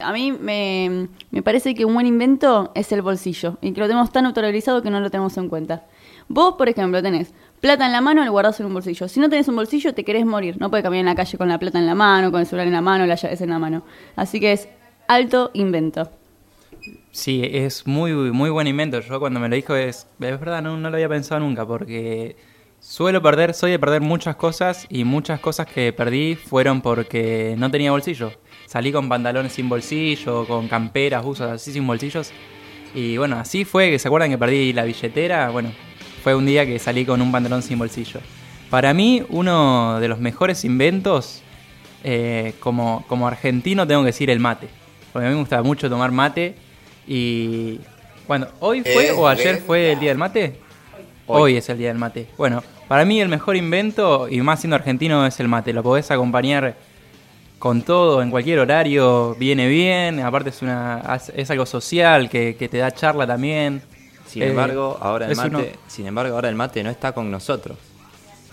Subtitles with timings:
[0.00, 3.88] A mí me, me parece que un buen invento es el bolsillo y que lo
[3.88, 5.86] tenemos tan autoralizado que no lo tenemos en cuenta.
[6.28, 9.08] Vos, por ejemplo, tenés plata en la mano y lo guardás en un bolsillo.
[9.08, 10.56] Si no tenés un bolsillo, te querés morir.
[10.60, 12.68] No puedes caminar en la calle con la plata en la mano, con el celular
[12.68, 13.82] en la mano, las llaves en la mano.
[14.14, 14.68] Así que es
[15.08, 16.08] alto invento.
[17.10, 19.00] Sí, es muy, muy buen invento.
[19.00, 22.36] Yo cuando me lo dijo es, es verdad, no, no lo había pensado nunca porque
[22.78, 27.68] suelo perder, soy de perder muchas cosas y muchas cosas que perdí fueron porque no
[27.68, 28.30] tenía bolsillo.
[28.68, 32.32] Salí con pantalones sin bolsillo, con camperas, usos así sin bolsillos.
[32.94, 35.48] Y bueno, así fue que se acuerdan que perdí la billetera.
[35.48, 35.70] Bueno,
[36.22, 38.20] fue un día que salí con un pantalón sin bolsillo.
[38.68, 41.40] Para mí, uno de los mejores inventos,
[42.04, 44.68] eh, como, como argentino, tengo que decir el mate.
[45.14, 46.54] Porque a mí me gusta mucho tomar mate.
[47.06, 47.80] Y
[48.26, 50.60] bueno, ¿hoy fue o ayer fue el día del mate?
[51.26, 51.56] Hoy.
[51.56, 52.26] es el día del mate.
[52.36, 55.72] Bueno, para mí el mejor invento, y más siendo argentino, es el mate.
[55.72, 56.76] Lo podés acompañar
[57.58, 60.20] con todo, en cualquier horario, viene bien.
[60.20, 63.82] Aparte es, una, es algo social que, que te da charla también.
[64.26, 67.30] Sin Eh, embargo, ahora el mate, uno- sin embargo, ahora el mate no está con
[67.30, 67.76] nosotros.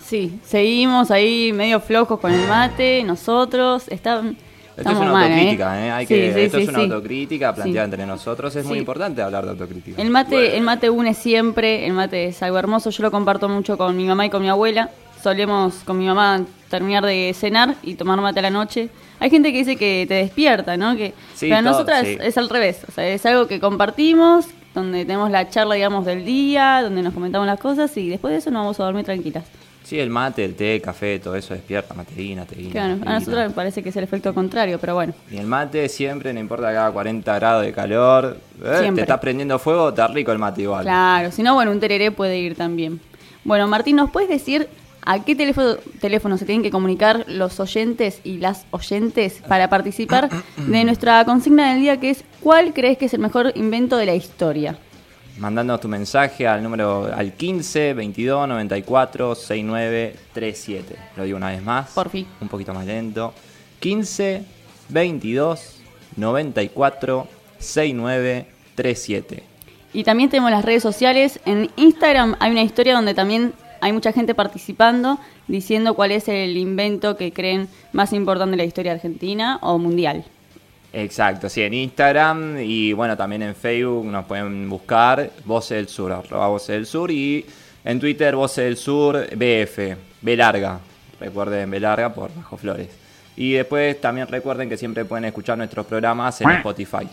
[0.04, 3.88] Sí, seguimos ahí medio flojos con el mate, nosotros.
[3.88, 5.90] Está, Esto es estamos una mal, autocrítica, ¿eh?
[5.90, 6.84] Hay Sí, que, sí, esto sí, es una sí.
[6.84, 7.90] autocrítica planteada Sí.
[7.92, 8.56] entre nosotros.
[8.56, 10.00] Es muy importante hablar de autocrítica.
[10.00, 13.76] El mate, el mate une siempre, el mate es algo hermoso, yo lo comparto mucho
[13.76, 14.90] con mi mamá y con mi abuela.
[15.22, 18.88] Solemos con mi mamá terminar de cenar y tomar mate a la noche.
[19.18, 20.96] Hay gente que dice que te despierta, ¿no?
[20.96, 22.18] Que, Sí, pero todo, nosotras sí.
[22.20, 26.24] es al revés, o sea, es algo que compartimos, donde tenemos la charla, digamos, del
[26.24, 29.44] día, donde nos comentamos las cosas y después de eso nos vamos a dormir tranquilas.
[29.84, 32.72] Sí, el mate, el té, el café, todo eso despierta, mateína, teína.
[32.72, 35.14] Claro, a nosotros me parece que es el efecto contrario, pero bueno.
[35.30, 39.20] Y el mate siempre, no importa que haga 40 grados de calor, eh, te estás
[39.20, 40.82] prendiendo fuego, está rico el mate igual.
[40.82, 43.00] Claro, si no, bueno, un tereré puede ir también.
[43.44, 44.68] Bueno, Martín, ¿nos puedes decir
[45.06, 50.28] a qué teléfono, teléfono se tienen que comunicar los oyentes y las oyentes para participar
[50.56, 54.06] de nuestra consigna del día que es ¿cuál crees que es el mejor invento de
[54.06, 54.76] la historia?
[55.38, 60.96] Mandándonos tu mensaje al número al 15 22 94 69 37.
[61.16, 61.90] Lo digo una vez más.
[61.90, 62.26] Por fin.
[62.40, 63.34] Un poquito más lento.
[63.80, 64.42] 15
[64.88, 65.76] 22
[66.16, 67.28] 94
[67.58, 69.42] 69 37.
[69.92, 71.38] Y también tenemos las redes sociales.
[71.44, 76.56] En Instagram hay una historia donde también hay mucha gente participando diciendo cuál es el
[76.56, 80.24] invento que creen más importante de la historia argentina o mundial.
[80.92, 86.12] Exacto, sí, en Instagram y bueno, también en Facebook nos pueden buscar Voces del Sur,
[86.12, 87.44] arroba Voces del Sur y
[87.84, 89.78] en Twitter Voces del Sur BF,
[90.22, 90.80] B larga,
[91.20, 92.88] recuerden B larga por Bajo Flores.
[93.36, 97.06] Y después también recuerden que siempre pueden escuchar nuestros programas en Spotify.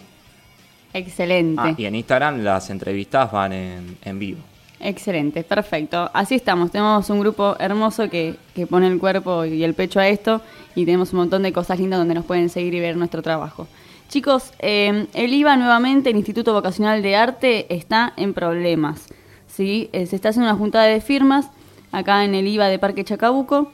[0.93, 1.61] Excelente.
[1.61, 4.39] Ah, y en Instagram las entrevistas van en, en vivo.
[4.85, 6.11] Excelente, perfecto.
[6.13, 6.69] Así estamos.
[6.69, 10.41] Tenemos un grupo hermoso que, que pone el cuerpo y el pecho a esto
[10.75, 13.65] y tenemos un montón de cosas lindas donde nos pueden seguir y ver nuestro trabajo.
[14.09, 19.07] Chicos, eh, el IVA nuevamente, el Instituto Vocacional de Arte, está en problemas.
[19.47, 19.89] ¿sí?
[19.93, 21.47] Eh, se está haciendo una juntada de firmas
[21.93, 23.71] acá en el IVA de Parque Chacabuco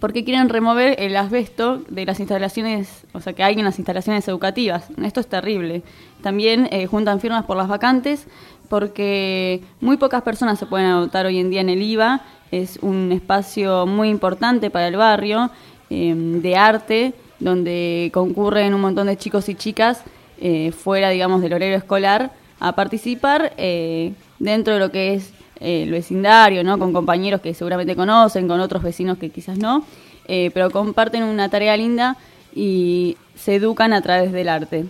[0.00, 4.26] porque quieren remover el asbesto de las instalaciones, o sea, que hay en las instalaciones
[4.28, 4.86] educativas.
[5.02, 5.82] Esto es terrible.
[6.22, 8.26] También eh, juntan firmas por las vacantes
[8.68, 12.22] porque muy pocas personas se pueden anotar hoy en día en el IVA.
[12.50, 15.50] Es un espacio muy importante para el barrio
[15.90, 20.02] eh, de arte, donde concurren un montón de chicos y chicas
[20.40, 25.82] eh, fuera, digamos, del horario escolar a participar eh, dentro de lo que es eh,
[25.82, 26.78] el vecindario, ¿no?
[26.78, 29.84] Con compañeros que seguramente conocen, con otros vecinos que quizás no,
[30.26, 32.16] eh, pero comparten una tarea linda
[32.54, 34.84] y se educan a través del arte.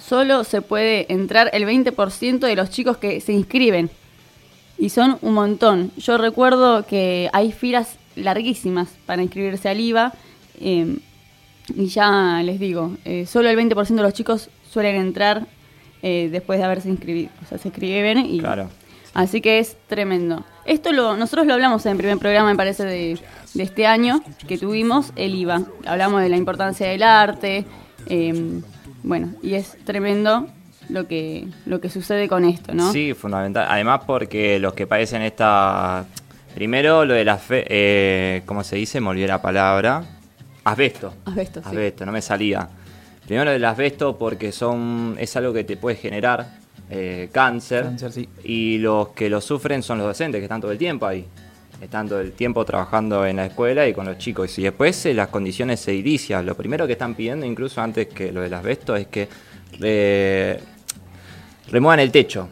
[0.00, 3.90] Solo se puede entrar el 20% de los chicos que se inscriben
[4.78, 5.92] y son un montón.
[5.96, 10.12] Yo recuerdo que hay filas larguísimas para inscribirse al IVA
[10.60, 10.98] eh,
[11.74, 15.46] y ya les digo, eh, solo el 20% de los chicos suelen entrar
[16.02, 17.30] eh, después de haberse inscribido.
[17.42, 18.38] O sea, se inscriben y...
[18.40, 18.68] Claro.
[19.14, 20.44] Así que es tremendo.
[20.64, 23.16] Esto lo, nosotros lo hablamos en el primer programa, me parece, de,
[23.54, 25.62] de este año que tuvimos, el IVA.
[25.86, 27.64] Hablamos de la importancia del arte.
[28.08, 28.60] eh,
[29.04, 30.48] bueno, y es tremendo
[30.88, 32.90] lo que, lo que sucede con esto, ¿no?
[32.90, 33.66] Sí, fundamental.
[33.68, 36.04] Además porque los que padecen esta...
[36.54, 37.64] Primero lo de la fe...
[37.68, 39.00] Eh, ¿Cómo se dice?
[39.00, 40.02] Me olvidé la palabra.
[40.64, 41.14] Asbesto.
[41.26, 41.68] Asbesto, sí.
[41.68, 42.68] Asbesto, no me salía.
[43.26, 46.58] Primero el asbesto porque son es algo que te puede generar
[46.90, 47.84] eh, cáncer.
[47.84, 48.28] Cáncer, sí.
[48.42, 51.26] Y los que lo sufren son los docentes, que están todo el tiempo ahí.
[51.80, 54.58] Están todo el tiempo trabajando en la escuela y con los chicos.
[54.58, 56.44] Y después eh, las condiciones edilicias.
[56.44, 59.28] Lo primero que están pidiendo, incluso antes que lo del asbesto, es que
[59.82, 60.60] eh,
[61.70, 62.48] remuevan el techo.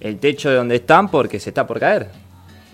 [0.00, 2.27] El techo de donde están porque se está por caer.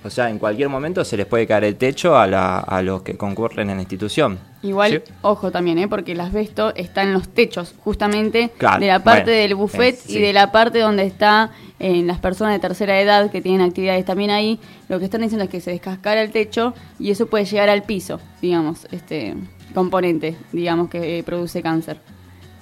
[0.05, 3.01] O sea, en cualquier momento se les puede caer el techo a, la- a los
[3.03, 4.39] que concurren en la institución.
[4.63, 5.13] Igual, Sí.
[5.23, 5.89] ojo también, ¿eh?
[5.89, 9.95] porque el asbesto está en los techos, justamente Claro, de la parte bueno, del buffet
[9.95, 10.21] eh, y sí.
[10.21, 14.31] de la parte donde está en las personas de tercera edad que tienen actividades también
[14.31, 14.61] ahí.
[14.91, 17.83] Lo que están diciendo es que se descascara el techo y eso puede llegar al
[17.83, 19.35] piso, digamos, este
[19.75, 21.99] componente, digamos, que eh, produce cáncer.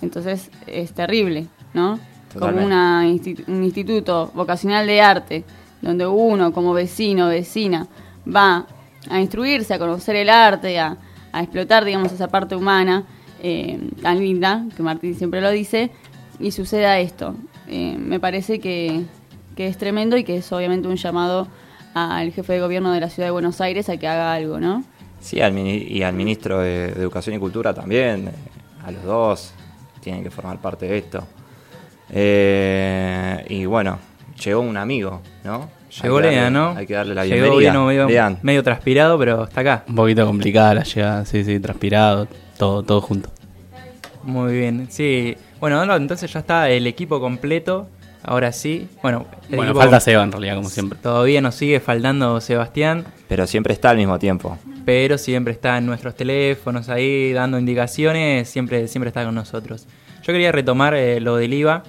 [0.00, 1.98] Entonces es terrible, ¿no?
[2.32, 2.66] Como Totalmente.
[2.66, 5.44] una insti- un instituto vocacional de arte,
[5.82, 7.86] donde uno como vecino, vecina,
[8.24, 8.66] va
[9.10, 10.96] a instruirse, a conocer el arte, a,
[11.32, 13.04] a explotar, digamos, esa parte humana
[13.44, 15.90] eh, tan linda, que Martín siempre lo dice,
[16.38, 17.34] y suceda esto.
[17.68, 19.02] Eh, me parece que,
[19.56, 21.48] que es tremendo y que es obviamente un llamado
[21.94, 24.84] al jefe de gobierno de la ciudad de Buenos Aires a que haga algo, ¿no?
[25.20, 28.30] Sí, al y al ministro de, Educación y Cultura también,
[28.84, 29.52] a los dos,
[30.00, 31.24] tienen que formar parte de esto.
[32.10, 33.98] Eh, y bueno,
[34.44, 35.68] llegó un amigo, ¿no?
[36.02, 36.74] Llegó que Lea, darle- ¿no?
[36.76, 37.70] Hay que darle la Llegó bienvenida.
[37.72, 38.38] vino medio, Lean.
[38.42, 39.84] medio transpirado, pero está acá.
[39.88, 43.28] Un poquito complicada la llegada, sí, sí, transpirado, todo, todo junto.
[44.24, 45.36] Muy bien, sí.
[45.60, 47.88] Bueno, no, entonces ya está el equipo completo.
[48.24, 48.86] Ahora sí.
[49.02, 50.96] Bueno, el Bueno, equipo falta Seba en realidad, como siempre.
[51.02, 54.58] Todavía nos sigue faltando Sebastián, Pero siempre está al mismo tiempo.
[54.84, 59.86] pero siempre está en nuestros teléfonos ahí dando indicaciones, siempre, siempre está con nosotros.
[60.22, 61.82] Yo quería retomar eh, lo del IVA,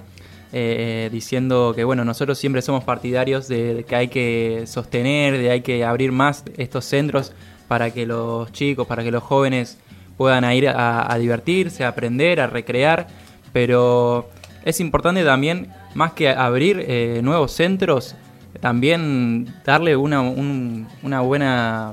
[0.56, 5.60] eh, diciendo que bueno, nosotros siempre somos partidarios de, que hay que sostener, de hay
[5.62, 7.32] que abrir más estos centros
[7.68, 9.78] para que los chicos, para que los jóvenes
[10.16, 13.08] puedan ir a, a divertirse, a aprender, a recrear,
[13.52, 14.30] pero
[14.64, 18.14] es importante también, más que abrir eh, nuevos centros,
[18.60, 21.92] también darle una, un- una buena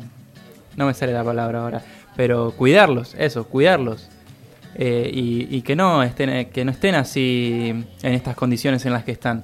[0.78, 1.82] no me sale la palabra ahora,
[2.16, 4.08] pero cuidarlos, eso, cuidarlos.
[4.76, 7.74] Eh, y, que no estén que no estén así
[8.04, 9.44] en estas condiciones en las que están.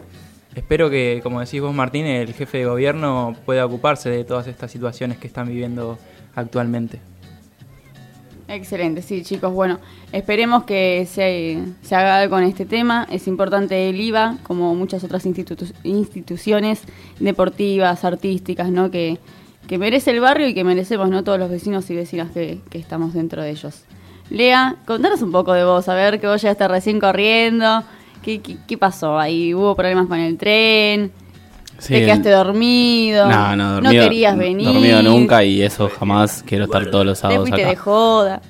[0.56, 4.72] Espero que, como decís vos, Martín, el jefe de gobierno pueda ocuparse de todas estas
[4.72, 6.00] situaciones que están viviendo
[6.34, 7.00] actualmente.
[8.48, 9.54] Excelente, sí, chicos.
[9.54, 9.80] Bueno,
[10.14, 13.06] esperemos que se, se haga con este tema.
[13.12, 16.84] Es importante el IVA, como muchas otras institu- instituciones
[17.20, 18.90] deportivas, artísticas, ¿no?
[18.90, 19.20] Que,
[19.68, 21.26] que merece el barrio y que merecemos, ¿no?
[21.26, 23.84] Todos los vecinos y vecinas que, que estamos dentro de ellos.
[24.30, 27.84] Lea, contanos un poco de vos, a ver que vos ya estás recién corriendo.
[28.22, 29.54] ¿Qué, qué, qué pasó ahí?
[29.54, 31.12] ¿Hubo problemas con el tren?
[31.78, 33.30] Sí, ¿Te quedaste dormido?
[33.30, 34.04] No, no, dormido.
[34.04, 34.66] querías venir.
[34.68, 37.70] Dormido nunca y eso jamás quiero estar todos los Te sábados fuiste acá.
[37.70, 38.42] de joda.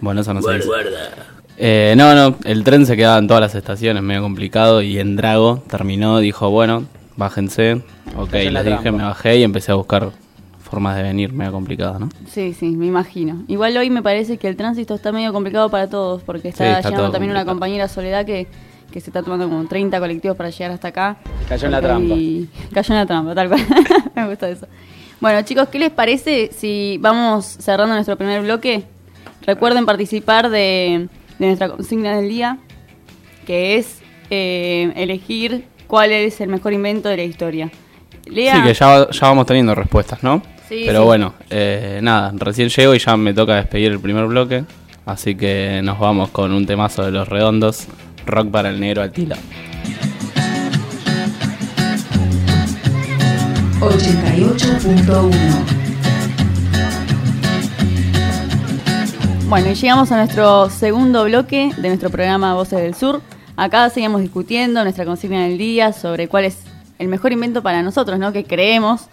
[0.00, 0.68] Bueno, eso no se dice.
[1.58, 5.14] Eh, no, no, el tren se quedaba en todas las estaciones, medio complicado, y en
[5.16, 6.84] Drago terminó, dijo, bueno,
[7.16, 7.82] bájense.
[8.16, 10.10] Ok, les dije, me bajé y empecé a buscar
[10.72, 12.08] formas de venir, medio complicadas, ¿no?
[12.26, 13.44] Sí, sí, me imagino.
[13.46, 16.70] Igual hoy me parece que el tránsito está medio complicado para todos, porque está, Sí,
[16.78, 18.46] está llegando también una compañera Soledad que,
[18.90, 21.18] que se está tomando como 30 colectivos para llegar hasta acá.
[21.46, 22.14] Cayó en la trampa.
[22.72, 23.60] Cayó en la trampa, tal cual.
[24.16, 24.66] me gusta eso.
[25.20, 28.84] Bueno, chicos, ¿qué les parece si vamos cerrando nuestro primer bloque?
[29.46, 31.08] Recuerden participar de,
[31.38, 32.56] de nuestra consigna del día,
[33.46, 37.70] que es eh, elegir cuál es el mejor invento de la historia.
[38.24, 40.42] Lea, Sí, que ya, ya vamos teniendo respuestas, ¿no?
[40.72, 41.04] Sí, Pero sí.
[41.04, 44.64] bueno, eh, nada, recién llego y ya me toca despedir el primer bloque,
[45.04, 47.88] así que nos vamos con un temazo de los redondos,
[48.24, 49.36] rock para el negro Altila.
[53.80, 55.30] 88.1
[59.50, 63.20] Bueno, y llegamos a nuestro segundo bloque de nuestro programa Voces del Sur.
[63.56, 66.60] Acá seguimos discutiendo nuestra consigna del día sobre cuál es
[66.98, 68.32] el mejor invento para nosotros, ¿no?
[68.32, 69.08] Que creemos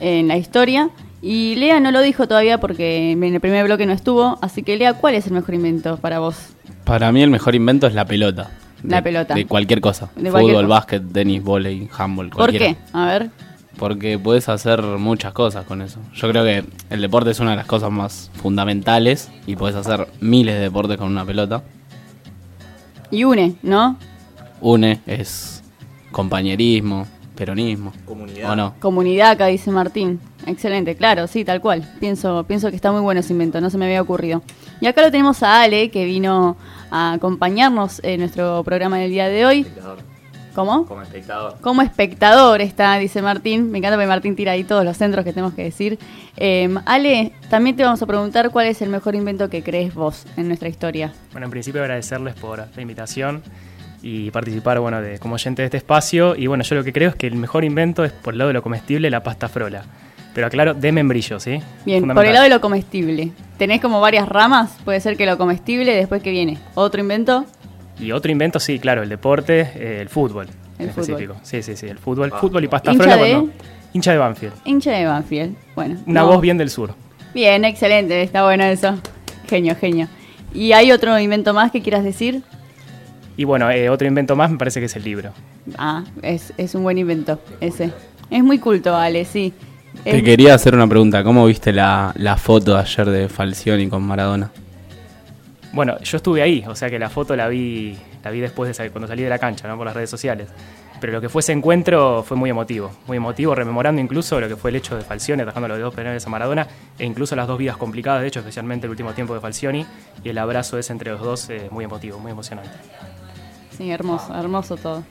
[0.00, 0.90] en la historia.
[1.26, 4.38] Y Lea no lo dijo todavía porque en el primer bloque no estuvo.
[4.42, 6.36] Así que Lea, ¿cuál es el mejor invento para vos?
[6.84, 8.50] Para mí el mejor invento es la pelota.
[8.82, 9.34] La De- pelota.
[9.34, 10.10] De cualquier cosa.
[10.16, 10.78] De cualquier Fútbol, cosa.
[10.80, 12.66] básquet, tenis, volei, handball, ¿Por cualquiera.
[12.66, 12.76] qué?
[12.92, 13.30] A ver.
[13.78, 15.98] Porque puedes hacer muchas cosas con eso.
[16.12, 20.06] Yo creo que el deporte es una de las cosas más fundamentales y puedes hacer
[20.20, 21.62] miles de deportes con una pelota.
[23.10, 23.96] Y une, ¿no?
[24.60, 25.62] Une es
[26.10, 27.92] compañerismo, peronismo.
[28.04, 28.50] Comunidad.
[28.50, 28.74] ¿O no?
[28.80, 30.20] Comunidad, acá dice Martín.
[30.46, 31.88] Excelente, claro, sí, tal cual.
[32.00, 34.42] Pienso, pienso que está muy bueno ese invento, no se me había ocurrido.
[34.80, 36.56] Y acá lo tenemos a Ale, que vino
[36.90, 39.60] a acompañarnos en nuestro programa del día de hoy.
[39.60, 40.14] Espectador.
[40.54, 40.86] ¿Cómo?
[40.86, 41.56] Como espectador.
[41.60, 43.72] Como espectador está, dice Martín.
[43.72, 45.98] Me encanta porque Martín tira ahí todos los centros que tenemos que decir.
[46.36, 50.26] Eh, Ale, también te vamos a preguntar cuál es el mejor invento que crees vos
[50.36, 51.12] en nuestra historia.
[51.32, 53.42] Bueno, en principio agradecerles por la invitación
[54.06, 56.36] y participar, bueno, de, como oyente de este espacio.
[56.36, 58.48] Y bueno, yo lo que creo es que el mejor invento es por el lado
[58.48, 59.82] de lo comestible, la pasta frola.
[60.34, 61.60] Pero aclaro, de membrillo, ¿sí?
[61.86, 63.32] Bien, por el lado de lo comestible.
[63.56, 64.76] ¿Tenés como varias ramas?
[64.84, 66.58] Puede ser que lo comestible, después que viene.
[66.74, 67.46] ¿Otro invento?
[67.98, 70.48] Y otro invento, sí, claro, el deporte, eh, el fútbol.
[70.78, 71.02] El en fútbol.
[71.10, 71.36] específico.
[71.42, 72.30] Sí, sí, sí, el fútbol.
[72.34, 72.38] Ah.
[72.38, 73.52] Fútbol y pasta Hincha frola de- cuando-
[73.94, 74.52] Hincha de Banfield.
[74.64, 75.56] Hincha de Banfield.
[75.76, 75.96] Bueno.
[76.06, 76.26] Una no.
[76.26, 76.94] voz bien del sur.
[77.32, 78.98] Bien, excelente, está bueno eso.
[79.48, 80.08] Genio, genio.
[80.52, 82.42] ¿Y hay otro invento más que quieras decir?
[83.36, 85.30] Y bueno, eh, otro invento más me parece que es el libro.
[85.76, 87.90] Ah, es, es un buen invento, ese.
[88.30, 89.52] Es muy culto, Ale, sí.
[90.04, 91.22] Te Es- quería hacer una pregunta.
[91.24, 94.50] ¿Cómo viste la, la foto ayer de Falcioni con Maradona?
[95.72, 98.90] Bueno, yo estuve ahí, o sea que la foto la vi, la vi después de
[98.90, 99.76] cuando salí de la cancha, ¿no?
[99.76, 100.48] Por las redes sociales.
[101.00, 104.54] Pero lo que fue ese encuentro fue muy emotivo, muy emotivo, rememorando incluso lo que
[104.56, 106.66] fue el hecho de Falcioni atajando los dos penales a Maradona,
[106.98, 109.84] e incluso las dos vidas complicadas, de hecho, especialmente el último tiempo de Falcioni,
[110.22, 112.70] y el abrazo ese entre los dos, eh, muy emotivo, muy emocionante.
[113.76, 115.02] Sí, hermoso, hermoso todo.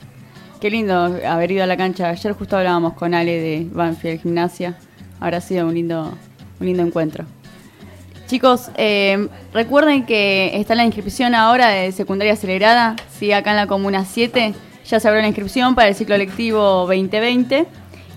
[0.61, 2.09] Qué lindo haber ido a la cancha.
[2.09, 4.77] Ayer justo hablábamos con Ale de Banfield Gimnasia.
[5.19, 6.13] Habrá sido un lindo,
[6.59, 7.25] un lindo encuentro.
[8.27, 12.95] Chicos, eh, recuerden que está la inscripción ahora de secundaria acelerada.
[13.11, 14.53] Sí, acá en la Comuna 7
[14.85, 17.67] ya se abrió la inscripción para el ciclo lectivo 2020.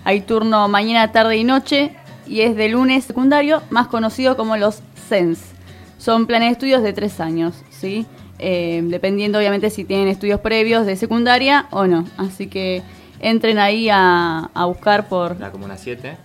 [0.05, 1.91] Hay turno mañana, tarde y noche
[2.25, 5.39] y es de lunes secundario, más conocido como los CENS.
[5.97, 8.05] Son planes de estudios de tres años, ¿sí?
[8.39, 12.05] Eh, dependiendo obviamente si tienen estudios previos de secundaria o no.
[12.17, 12.83] Así que
[13.19, 16.17] entren ahí a, a buscar por La Comuna 7.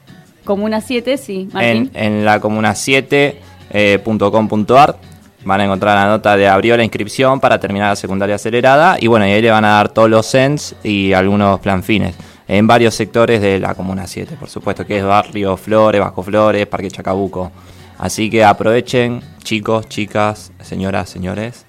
[0.45, 1.91] Comuna 7, sí, En, Martín.
[1.95, 4.97] en la comuna 7.com.ar
[5.45, 9.07] van a encontrar la nota de abrió la inscripción para terminar la secundaria acelerada y
[9.09, 12.15] bueno, y ahí le van a dar todos los CENS y algunos plan fines
[12.49, 16.67] en varios sectores de la comuna 7, por supuesto que es Barrio Flores, Bajo Flores,
[16.67, 17.51] Parque Chacabuco.
[17.99, 21.65] Así que aprovechen, chicos, chicas, señoras, señores,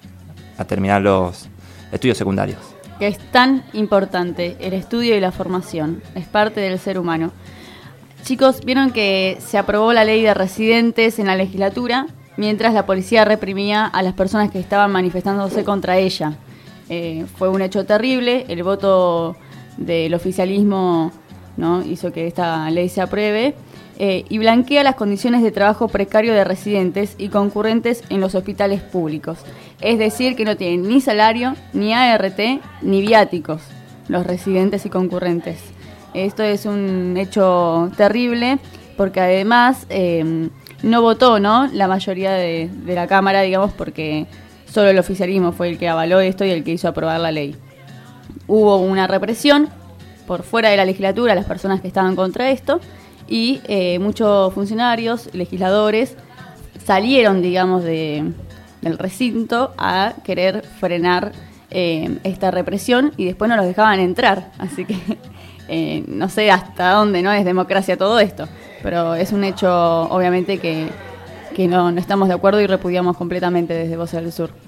[0.58, 1.48] a terminar los
[1.92, 2.58] estudios secundarios.
[2.98, 6.00] que es tan importante el estudio y la formación.
[6.14, 7.32] Es parte del ser humano.
[8.22, 12.06] Chicos, vieron que se aprobó la ley de residentes en la legislatura
[12.36, 16.36] mientras la policía reprimía a las personas que estaban manifestándose contra ella.
[16.88, 19.36] Eh, fue un hecho terrible, el voto
[19.76, 21.12] del oficialismo
[21.86, 23.54] hizo que esta ley se apruebe
[23.98, 28.80] eh, y blanquea las condiciones de trabajo precario de residentes y concurrentes en los hospitales
[28.80, 29.38] públicos.
[29.80, 32.40] Es decir, que no tienen ni salario, ni ART,
[32.82, 33.62] ni viáticos
[34.08, 35.58] los residentes y concurrentes.
[36.12, 38.58] Esto es un hecho terrible
[38.96, 40.48] porque además eh,
[40.82, 41.68] no votó ¿no?
[41.72, 44.26] la mayoría de, de la Cámara, digamos, porque
[44.70, 47.56] solo el oficialismo fue el que avaló esto y el que hizo aprobar la ley.
[48.46, 49.68] Hubo una represión
[50.26, 52.80] por fuera de la legislatura a las personas que estaban contra esto
[53.28, 56.16] y eh, muchos funcionarios, legisladores,
[56.84, 58.32] salieron, digamos, de,
[58.82, 61.32] del recinto a querer frenar
[61.70, 64.52] eh, esta represión y después no los dejaban entrar.
[64.58, 64.96] Así que
[65.68, 68.46] eh, no sé hasta dónde no es democracia todo esto,
[68.82, 70.88] pero es un hecho, obviamente, que,
[71.54, 74.63] que no, no estamos de acuerdo y repudiamos completamente desde Voces del Sur.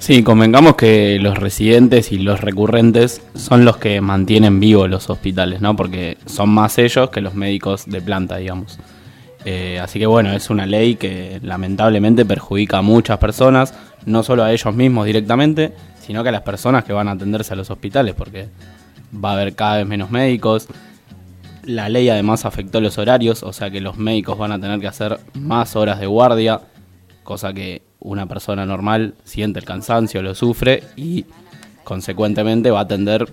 [0.00, 5.60] Sí, convengamos que los residentes y los recurrentes son los que mantienen vivos los hospitales,
[5.60, 5.76] ¿no?
[5.76, 8.78] Porque son más ellos que los médicos de planta, digamos.
[9.44, 13.74] Eh, así que bueno, es una ley que lamentablemente perjudica a muchas personas,
[14.06, 17.52] no solo a ellos mismos directamente, sino que a las personas que van a atenderse
[17.52, 18.48] a los hospitales, porque
[19.14, 20.66] va a haber cada vez menos médicos.
[21.64, 24.86] La ley además afectó los horarios, o sea que los médicos van a tener que
[24.86, 26.62] hacer más horas de guardia,
[27.22, 31.26] cosa que una persona normal siente el cansancio, lo sufre y
[31.84, 33.32] consecuentemente va a atender,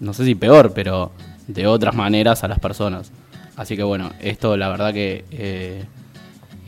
[0.00, 1.12] no sé si peor, pero
[1.46, 3.12] de otras maneras a las personas.
[3.56, 5.84] Así que bueno, esto la verdad que eh,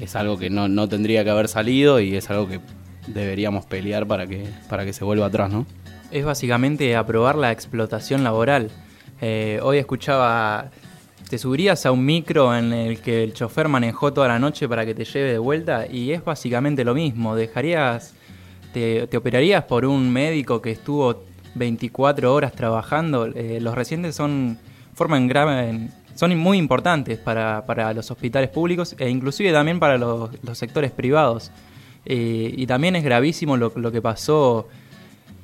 [0.00, 2.61] es algo que no, no tendría que haber salido y es algo que
[3.07, 5.66] deberíamos pelear para que, para que se vuelva atrás, ¿no?
[6.11, 8.71] Es básicamente aprobar la explotación laboral.
[9.21, 10.71] Eh, hoy escuchaba,
[11.30, 14.84] te subirías a un micro en el que el chofer manejó toda la noche para
[14.84, 17.37] que te lleve de vuelta y es básicamente lo mismo.
[17.37, 18.14] Dejarías,
[18.75, 21.22] te, te operarías por un médico que estuvo
[21.54, 23.26] 24 horas trabajando.
[23.26, 24.58] Eh, los residentes son,
[24.92, 30.30] forman grave, son muy importantes para, para los hospitales públicos e inclusive también para los,
[30.54, 31.52] sectores privados.
[32.06, 34.66] Eh, y también es gravísimo lo, que pasó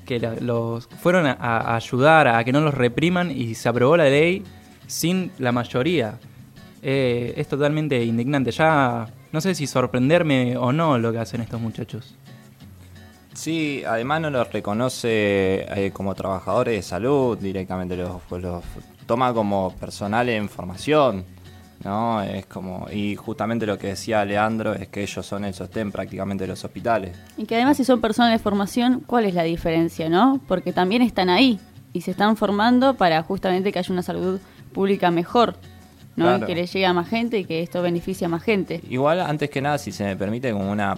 [0.05, 4.43] que los fueron a ayudar a que no los repriman y se aprobó la ley
[4.87, 6.19] sin la mayoría.
[6.83, 8.51] Eh, es totalmente indignante.
[8.51, 12.15] Ya no sé si sorprenderme o no lo que hacen estos muchachos.
[13.35, 18.65] Sí, además no los reconoce eh, como trabajadores de salud directamente, los, pues los
[19.05, 21.25] toma como personal en formación,
[21.85, 22.23] ¿no?
[22.23, 26.45] Es como, y justamente lo que decía Leandro es que ellos son el sostén prácticamente
[26.45, 27.15] de los hospitales.
[27.37, 30.41] Y que además si son personas de formación, ¿cuál es la diferencia, no?
[30.49, 31.61] Porque también están ahí
[31.93, 34.41] y se están formando para justamente que haya una salud
[34.77, 35.57] pública mejor,
[36.17, 36.27] ¿no?
[36.27, 36.47] Claro.
[36.47, 38.83] Que le llegue a más gente y que esto beneficie a más gente.
[38.91, 40.95] Igual, antes que nada, si se me permite, como una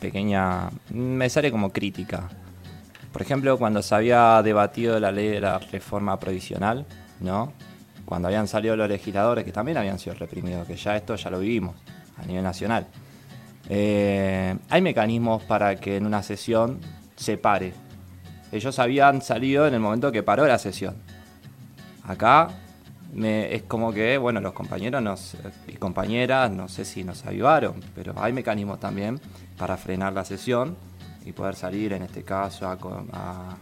[0.00, 0.70] pequeña.
[0.90, 2.28] Me sale como crítica.
[3.12, 6.86] Por ejemplo, cuando se había debatido la ley de la reforma provisional,
[7.18, 7.52] ¿no?
[8.04, 11.40] cuando habían salido los legisladores que también habían sido reprimidos, que ya esto ya lo
[11.40, 11.74] vivimos
[12.16, 12.86] a nivel nacional.
[13.68, 16.78] Eh, hay mecanismos para que en una sesión
[17.16, 17.74] se pare.
[18.52, 20.94] Ellos habían salido en el momento que paró la sesión.
[22.04, 22.50] Acá
[23.16, 27.74] me- es como que, bueno, los compañeros nos, y compañeras, no sé si nos avivaron,
[27.94, 29.20] pero hay mecanismos también
[29.58, 30.76] para frenar la sesión
[31.24, 32.78] y poder salir, en este caso, a,
[33.12, 33.56] a-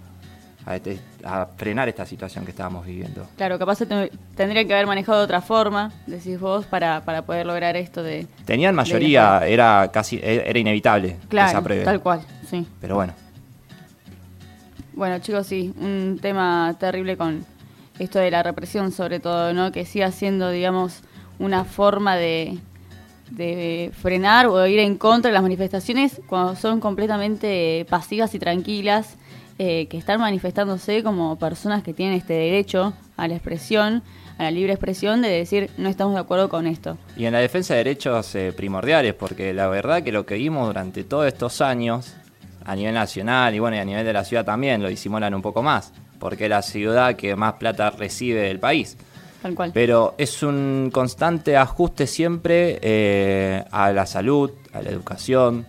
[0.66, 3.26] a este- a frenar esta situación que estábamos viviendo.
[3.36, 7.44] Claro, capaz te- tendría que haber manejado de otra forma, decís vos, para, para poder
[7.46, 8.26] lograr esto de...
[8.46, 11.84] Tenían mayoría, era casi era inevitable Claro, apruebe.
[11.84, 12.66] tal cual, sí.
[12.80, 13.12] Pero bueno,
[14.94, 17.44] Bueno, chicos, sí, un tema terrible con
[17.98, 19.72] esto de la represión, sobre todo, ¿no?
[19.72, 21.00] Que siga siendo, digamos,
[21.38, 22.58] una forma de,
[23.30, 29.16] de frenar o ir en contra de las manifestaciones cuando son completamente pasivas y tranquilas,
[29.58, 34.02] eh, que están manifestándose como personas que tienen este derecho a la expresión,
[34.36, 36.98] a la libre expresión, de decir no estamos de acuerdo con esto.
[37.16, 40.66] Y en la defensa de derechos eh, primordiales, porque la verdad que lo que vimos
[40.66, 42.14] durante todos estos años,
[42.64, 45.42] a nivel nacional y bueno, y a nivel de la ciudad también, lo disimulan un
[45.42, 48.96] poco más, porque es la ciudad que más plata recibe del país.
[49.42, 49.70] Tal cual.
[49.74, 55.66] Pero es un constante ajuste siempre eh, a la salud, a la educación,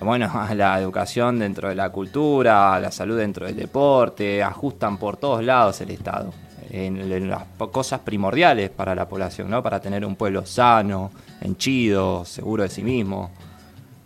[0.00, 4.98] bueno, a la educación dentro de la cultura, a la salud dentro del deporte, ajustan
[4.98, 6.32] por todos lados el Estado,
[6.70, 9.62] en, en las cosas primordiales para la población, ¿no?
[9.62, 13.30] Para tener un pueblo sano, henchido, seguro de sí mismo.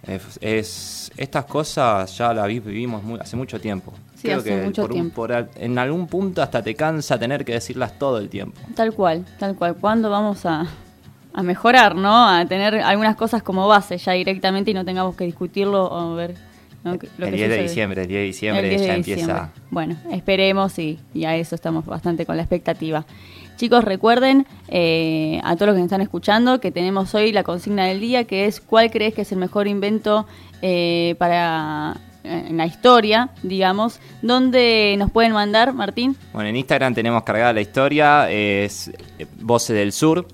[0.07, 3.93] Es, es- estas cosas ya las vi- vivimos mu- hace mucho tiempo.
[4.21, 5.15] Sí, hace mucho por un- tiempo.
[5.15, 8.59] por en algún punto hasta te cansa tener que decirlas todo el tiempo.
[8.75, 9.77] Tal cual, tal cual.
[9.77, 10.67] ¿Cuándo vamos a,
[11.33, 12.29] a mejorar, no?
[12.29, 16.35] A tener algunas cosas como base ya directamente y no tengamos que discutirlo o ver
[16.85, 16.99] ¿no?
[16.99, 18.95] que- lo el que 10 de diciembre, el 10 de diciembre El 10 de ya
[18.97, 19.23] diciembre.
[19.25, 19.53] empieza.
[19.71, 23.05] Bueno, esperemos y, y a eso estamos bastante con la expectativa.
[23.57, 27.87] Chicos, recuerden eh, a todos los que nos están escuchando que tenemos hoy la consigna
[27.87, 30.27] del día que es ¿cuál crees que es el mejor invento
[30.63, 31.97] eh, para
[32.29, 34.01] en la historia, digamos?
[34.23, 36.17] ¿Dónde nos pueden mandar, Martín?
[36.33, 40.27] Bueno, en Instagram tenemos cargada la historia, es eh, Voces del Sur,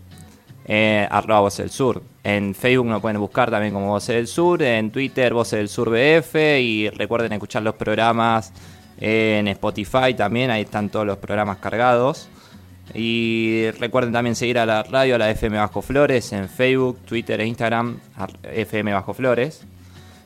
[0.66, 2.02] eh, arroba Voces del Sur.
[2.22, 5.90] En Facebook nos pueden buscar también como Voces del Sur, en Twitter Voces del Sur
[5.90, 8.52] BF y recuerden escuchar los programas
[8.98, 12.28] en Spotify también, ahí están todos los programas cargados.
[12.92, 17.40] Y recuerden también seguir a la radio, a la FM Bajo Flores, en Facebook, Twitter
[17.40, 17.98] e Instagram,
[18.42, 19.64] FM Bajo Flores.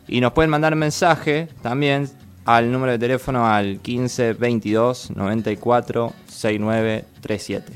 [0.09, 2.09] Y nos pueden mandar mensaje también
[2.47, 7.73] al número de teléfono al 15 22 94 69 37.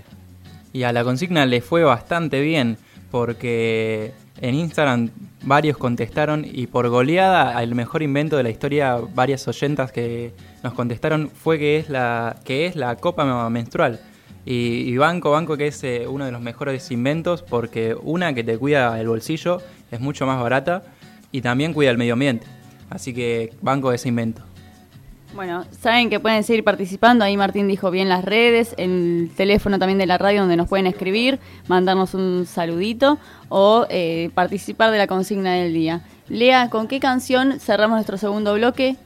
[0.72, 2.78] Y a la consigna le fue bastante bien
[3.10, 5.10] porque en Instagram
[5.42, 10.72] varios contestaron y por goleada al mejor invento de la historia varias oyentas que nos
[10.72, 14.00] contestaron fue que es la que es la copa menstrual.
[14.46, 18.42] Y, y banco, banco que es eh, uno de los mejores inventos porque una que
[18.42, 20.82] te cuida el bolsillo es mucho más barata
[21.32, 22.46] y también cuida el medio ambiente.
[22.90, 24.42] Así que banco ese invento.
[25.34, 27.24] Bueno, saben que pueden seguir participando.
[27.24, 30.86] Ahí Martín dijo bien las redes, el teléfono también de la radio donde nos pueden
[30.86, 33.18] escribir, mandarnos un saludito
[33.48, 36.02] o eh, participar de la consigna del día.
[36.28, 38.96] Lea, ¿con qué canción cerramos nuestro segundo bloque?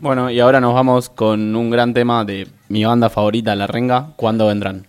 [0.00, 4.12] Bueno, y ahora nos vamos con un gran tema de mi banda favorita, La Renga,
[4.16, 4.86] ¿Cuándo vendrán?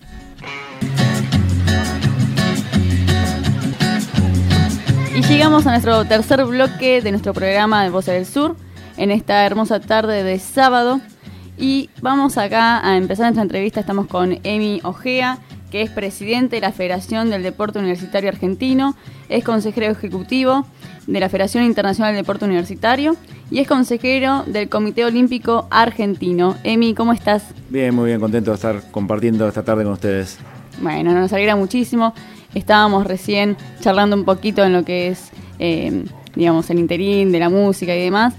[5.29, 8.55] Llegamos a nuestro tercer bloque de nuestro programa de Voces del Sur
[8.95, 11.01] en esta hermosa tarde de sábado.
[11.57, 13.79] Y vamos acá a empezar nuestra entrevista.
[13.79, 15.39] Estamos con Emi Ojea,
[15.71, 18.95] que es presidente de la Federación del Deporte Universitario Argentino,
[19.27, 20.65] es consejero ejecutivo
[21.07, 23.15] de la Federación Internacional del Deporte Universitario
[23.49, 26.55] y es consejero del Comité Olímpico Argentino.
[26.63, 27.43] Emi, ¿cómo estás?
[27.69, 30.38] Bien, muy bien, contento de estar compartiendo esta tarde con ustedes.
[30.81, 32.13] Bueno, nos alegra muchísimo.
[32.55, 37.49] Estábamos recién charlando un poquito en lo que es, eh, digamos, el interín de la
[37.49, 38.33] música y demás.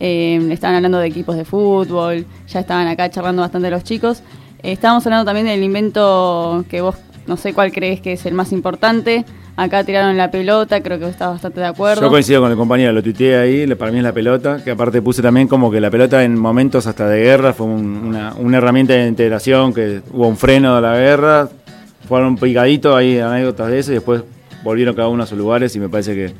[0.00, 4.22] Eh, estaban hablando de equipos de fútbol, ya estaban acá charlando bastante los chicos.
[4.62, 8.34] Eh, estábamos hablando también del invento que vos, no sé cuál crees que es el
[8.34, 9.24] más importante.
[9.56, 12.00] Acá tiraron la pelota, creo que vos estás bastante de acuerdo.
[12.00, 15.02] Yo coincido con el compañero, lo tuiteé ahí, para mí es la pelota, que aparte
[15.02, 18.56] puse también como que la pelota en momentos hasta de guerra fue un- una, una
[18.56, 21.48] herramienta de integración, que hubo un freno de la guerra,
[22.10, 24.24] fueron picaditos ahí anécdotas de eso y después
[24.64, 26.32] volvieron cada uno a sus lugares y me parece que,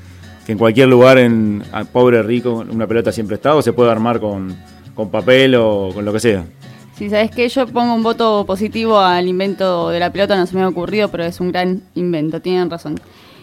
[0.44, 4.18] que en cualquier lugar, en pobre, rico, una pelota siempre está o se puede armar
[4.18, 4.56] con,
[4.96, 6.44] con papel o con lo que sea.
[6.96, 10.56] Si sabes que yo pongo un voto positivo al invento de la pelota, no se
[10.56, 12.96] me ha ocurrido, pero es un gran invento, tienen razón.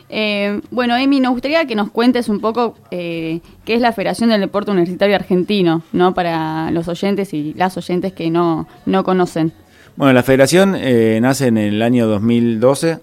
[0.09, 4.31] Eh, bueno, Emi, nos gustaría que nos cuentes un poco eh, qué es la Federación
[4.31, 6.13] del Deporte Universitario Argentino, ¿no?
[6.13, 9.53] Para los oyentes y las oyentes que no, no conocen.
[9.97, 12.99] Bueno, la federación eh, nace en el año 2012,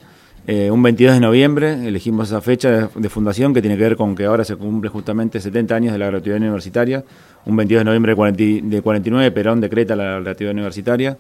[0.46, 4.14] eh, un 22 de noviembre, elegimos esa fecha de, fundación que tiene que ver con
[4.14, 7.02] que ahora se cumple justamente 70 años de la gratuidad universitaria.
[7.46, 8.44] Un 22 de noviembre de, 40
[8.76, 11.18] de 49, Perón decreta la gratuidad universitaria.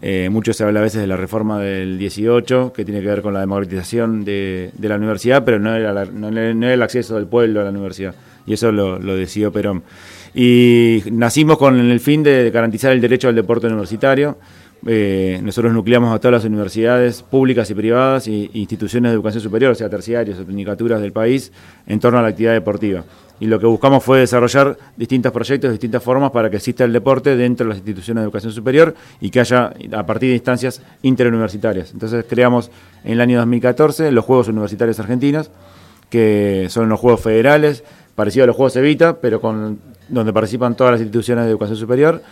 [0.00, 3.20] Eh, mucho se habla a veces de la reforma del 18, que tiene que ver
[3.20, 7.60] con la democratización de, la universidad, pero no era, la- no, el acceso del pueblo
[7.60, 8.14] a la universidad.
[8.46, 9.82] Y eso lo, lo decidió Perón.
[10.34, 14.38] Y nacimos con el fin de garantizar el derecho al deporte universitario.
[14.86, 19.72] Eh, nosotros nucleamos a todas las universidades públicas y privadas y instituciones de educación superior,
[19.72, 21.52] o sea, terciarias o tecnicaturas del país,
[21.86, 23.04] en torno a la actividad deportiva.
[23.40, 27.36] Y lo que buscamos fue desarrollar distintos proyectos, distintas formas para que exista el deporte
[27.36, 31.92] dentro de las instituciones de educación superior y que haya a partir de instancias interuniversitarias.
[31.92, 32.70] Entonces creamos
[33.02, 35.50] en el año 2014 los Juegos Universitarios Argentinos,
[36.10, 37.82] que son los Juegos Federales,
[38.14, 39.78] parecido a los Juegos Evita, pero con
[40.10, 42.22] donde participan todas las instituciones de educación superior.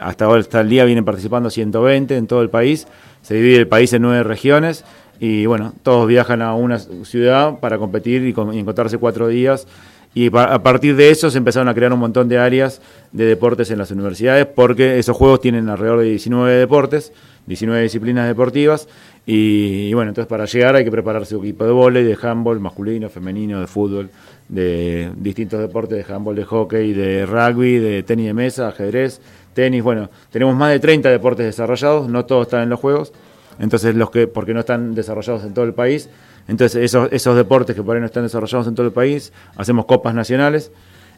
[0.00, 2.86] Hasta ahora, hasta el día vienen participando 120 en todo el país.
[3.22, 4.84] Se divide el país en nueve regiones
[5.18, 9.66] y bueno, todos viajan a una ciudad para competir y, con- y encontrarse cuatro días.
[10.14, 12.80] Y a partir de eso se empezaron a crear un montón de áreas
[13.12, 17.12] de deportes en las universidades porque esos juegos tienen alrededor de 19 deportes,
[17.46, 18.88] 19 disciplinas deportivas.
[19.30, 23.10] Y, bueno, entonces para llegar hay que preparar su equipo de vóley, de handball, masculino,
[23.10, 24.08] femenino, de fútbol,
[24.48, 29.20] de distintos deportes, de handball, de hockey, de rugby, de tenis de mesa, ajedrez,
[29.52, 29.82] tenis.
[29.82, 33.12] Bueno, tenemos más de 30 deportes desarrollados, no todos están en los juegos.
[33.58, 36.08] Entonces, los que, porque no están desarrollados en todo el país,
[36.48, 39.84] entonces esos, esos deportes que por ahí no están desarrollados en todo el país, hacemos
[39.84, 40.72] copas nacionales,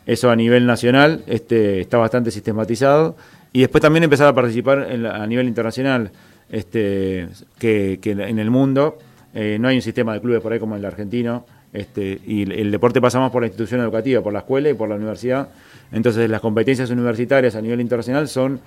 [0.06, 3.14] eso a nivel nacional este, está bastante sistematizado,
[3.52, 6.10] y después también empezar a participar en la- a nivel internacional,
[6.50, 8.98] este, que, que en el mundo
[9.34, 12.52] eh, no hay un sistema de clubes por ahí como el argentino, este, y el,
[12.52, 15.48] el deporte pasa más por la institución educativa, por la escuela y por la universidad,
[15.92, 18.60] entonces las competencias universitarias a nivel internacional son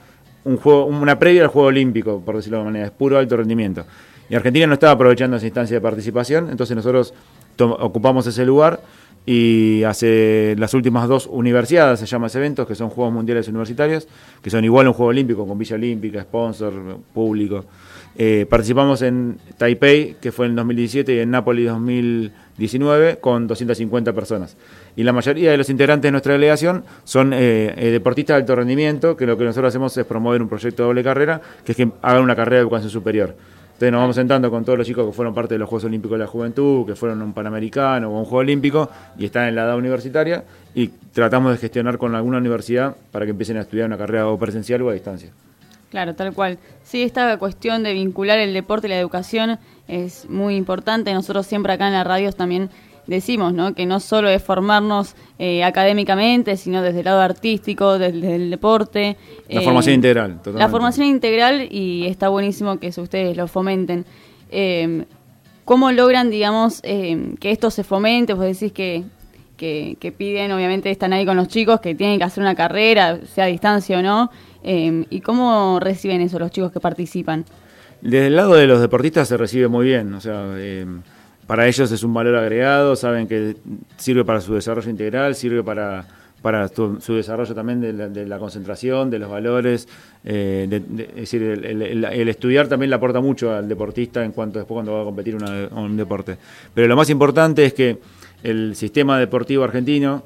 [0.46, 3.86] un juego, una previa al juego olímpico, por decirlo de manera, es puro alto rendimiento.
[4.30, 7.13] Y Argentina no estaba aprovechando esa instancia de participación, entonces nosotros
[7.58, 8.82] ocupamos ese lugar
[9.25, 14.07] y hace las últimas dos universidades, se llama ese evento, que son Juegos Mundiales Universitarios,
[14.41, 16.73] que son igual a un juego olímpico, con Villa Olímpica, sponsor,
[17.13, 17.65] público.
[18.15, 24.55] Eh, participamos en Taipei, que fue en 2017, y en Nápoles 2019, con 250 personas.
[24.95, 28.55] Y la mayoría de los integrantes de nuestra delegación son eh, eh, deportistas de alto
[28.55, 31.77] rendimiento, que lo que nosotros hacemos es promover un proyecto de doble carrera, que es
[31.77, 33.36] que hagan una carrera de educación superior.
[33.84, 36.17] Entonces nos vamos sentando con todos los chicos que fueron parte de los Juegos Olímpicos
[36.17, 39.63] de la Juventud, que fueron un Panamericano o un Juego Olímpico y están en la
[39.63, 43.98] edad universitaria y tratamos de gestionar con alguna universidad para que empiecen a estudiar una
[43.98, 45.32] carrera o presencial o a distancia.
[45.91, 46.60] Claro, tal cual.
[46.86, 51.13] Sí, esta cuestión de vincular el deporte y la educación es muy importante.
[51.13, 52.69] Nosotros siempre acá en la radio también
[53.08, 53.74] decimos, ¿no?
[53.74, 59.18] Que no solo es formarnos eh, académicamente, sino desde el lado artístico, desde el deporte.
[59.50, 60.72] La Eh, formación integral, La totalmente.
[60.72, 64.06] formación integral y está buenísimo que ustedes lo fomenten.
[64.52, 65.06] Eh,
[65.66, 68.34] ¿Cómo logran, digamos, eh, que esto se fomente?
[68.34, 69.04] Vos decís que,
[69.56, 73.20] que, que piden, obviamente están ahí con los chicos que tienen que hacer una carrera,
[73.34, 74.30] sea a distancia o no.
[74.63, 77.46] Eh, ¿Y cómo reciben eso los chicos que participan?
[78.02, 80.86] Desde el lado de los deportistas se recibe muy bien, o sea, eh,
[81.47, 83.56] para ellos es un valor agregado, saben que
[83.97, 86.06] sirve para su desarrollo integral, sirve para,
[86.99, 89.88] su desarrollo también de la, de la concentración, de los valores,
[90.25, 94.93] eh, es decir, el, estudiar también le aporta mucho al deportista en cuanto después cuando
[94.93, 96.38] va a competir una- un deporte.
[96.73, 97.97] Pero lo más importante es que
[98.43, 100.23] el sistema deportivo argentino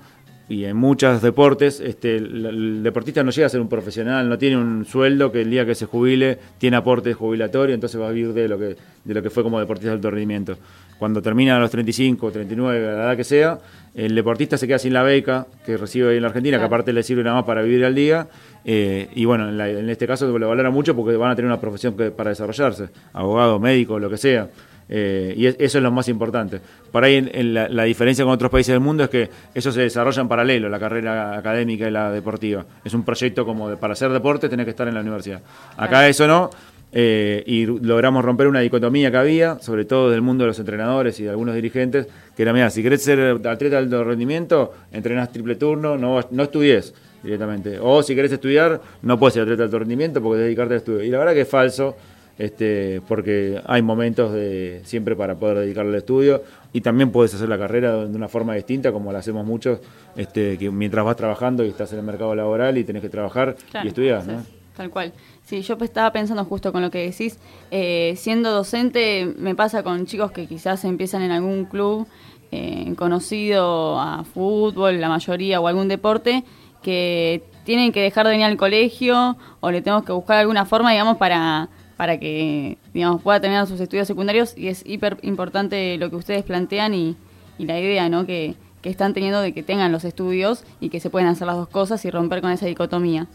[0.49, 4.38] y en muchos deportes este, el, el deportista no llega a ser un profesional, no
[4.38, 8.12] tiene un sueldo que el día que se jubile tiene aporte jubilatorio, entonces va a
[8.12, 10.58] vivir de lo que, de lo que fue como deportista de alto rendimiento.
[10.99, 13.60] Cuando termina a los 35, 39, a la edad que sea,
[13.93, 16.91] el deportista se queda sin la beca que recibe ahí en la Argentina, que aparte
[16.93, 18.27] le sirve nada más para vivir al día.
[18.69, 21.49] eh, y bueno, en, la- en este caso lo valora mucho porque van a tener
[21.49, 24.49] una profesión que, para desarrollarse, abogado, médico, lo que sea.
[24.89, 26.60] Eh, y es- eso es lo más importante.
[26.91, 29.71] Por ahí en- en la, la diferencia con otros países del mundo es que eso
[29.71, 32.65] se desarrolla en paralelo, la carrera académica y la deportiva.
[32.83, 35.41] Es un proyecto como de, para hacer deporte tenés que estar en la universidad.
[35.77, 36.07] Acá Claro.
[36.07, 36.49] eso no.
[36.93, 41.19] Eh, y logramos romper una dicotomía que había, sobre todo del mundo de los entrenadores
[41.19, 45.32] y de algunos dirigentes, que era, mira, si querés ser atleta de alto rendimiento, entrenás
[45.32, 47.78] triple turno, no, no estudies directamente.
[47.82, 51.04] O si querés estudiar, no puedes ser atleta de alto rendimiento porque dedicarte al estudio.
[51.04, 51.95] Y la verdad que es falso,
[52.38, 57.50] este, porque hay momentos de siempre para poder dedicarle al estudio y también puedes hacer
[57.50, 59.80] la carrera de una forma distinta, como la hacemos muchos,
[60.15, 63.56] este, que mientras vas trabajando y estás en el mercado laboral y tenés que trabajar
[63.71, 64.43] Claro, y estudiar, ¿no?
[64.76, 65.12] Tal cual.
[65.47, 67.39] Sí, yo estaba pensando justo con lo que decís.
[67.71, 72.05] eh, siendo docente, me pasa con chicos que quizás empiezan en algún club
[72.51, 76.43] eh, conocido a fútbol, la mayoría, o algún deporte,
[76.83, 80.91] que tienen que dejar de venir al colegio o le tenemos que buscar alguna forma,
[80.91, 86.10] digamos, para, para que digamos pueda terminar sus estudios secundarios y es hiper importante lo
[86.10, 87.15] que ustedes plantean y,
[87.57, 88.25] y la idea ¿no?
[88.25, 91.55] que, que están teniendo de que tengan los estudios y que se pueden hacer las
[91.55, 93.27] dos cosas y romper con esa dicotomía.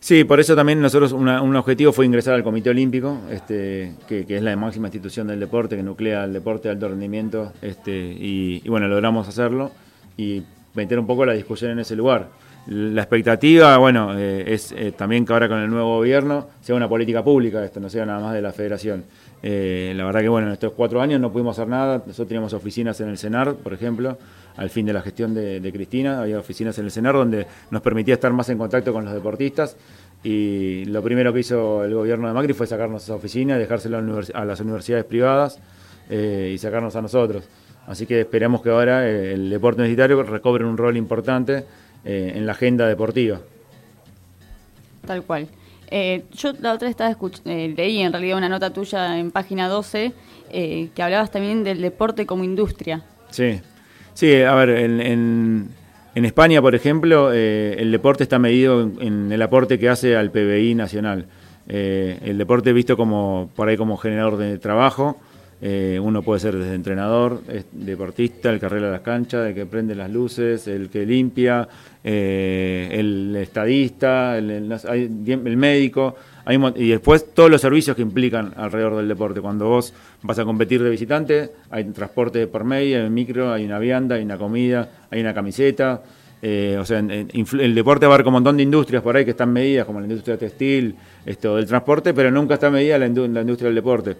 [0.00, 4.24] Sí, por eso también nosotros una- un objetivo fue ingresar al Comité Olímpico, este, que,
[4.28, 8.62] es la máxima institución del deporte, que nuclea el deporte de alto rendimiento, este, y,
[8.64, 9.72] y bueno, logramos hacerlo
[10.16, 10.42] y
[10.74, 12.28] meter un poco la discusión en ese lugar.
[12.68, 16.88] La expectativa, bueno, eh, es eh, también que ahora con el nuevo gobierno sea una
[16.88, 19.04] política pública esto, no sea nada más de la federación.
[19.42, 21.98] Eh, la verdad que bueno, en estos cuatro años no pudimos hacer nada.
[21.98, 24.18] Nosotros teníamos oficinas en el CENAR, por ejemplo,
[24.56, 28.14] al fin de la gestión de, Cristina, había oficinas en el CENAR donde nos permitía
[28.14, 29.76] estar más en contacto con los deportistas.
[30.24, 34.40] Y lo primero que hizo el gobierno de Macri fue sacarnos esa oficina, dejárselo a,
[34.40, 35.60] a las universidades privadas
[36.10, 37.44] eh, y sacarnos a nosotros.
[37.86, 41.64] Así que esperamos que ahora eh, el deporte universitario recobre un rol importante
[42.04, 43.40] en la agenda deportiva.
[45.04, 45.48] Tal cual.
[45.90, 50.12] Eh, yo la otra estaba eh, leí en realidad una nota tuya en página 12
[50.50, 53.02] eh, que hablabas también del deporte como industria.
[53.30, 53.60] Sí,
[54.14, 55.68] sí, a ver, en, en-
[56.14, 60.16] en España, por ejemplo, eh, el deporte está medido en, en el aporte que hace
[60.16, 61.26] al PBI nacional.
[61.68, 65.20] Eh, el deporte visto como por ahí como generador de trabajo.
[65.60, 67.42] Eh, uno puede ser desde entrenador,
[67.72, 71.66] deportista, el que arregla las canchas, el que prende las luces, el que limpia,
[72.04, 74.72] eh, el estadista, el, el-
[75.46, 79.40] el médico, hay y después todos los servicios que implican alrededor del deporte.
[79.40, 79.92] Cuando vos
[80.22, 84.14] vas a competir de visitante, hay transporte por medio, hay un micro, hay una vianda,
[84.16, 86.02] hay una comida, hay una camiseta.
[86.40, 89.32] eh, o sea, en- en- el deporte abarca un montón de industrias por ahí que
[89.32, 90.94] están medidas, como la industria textil,
[91.26, 94.14] esto del transporte, pero nunca está medida la industria del deporte.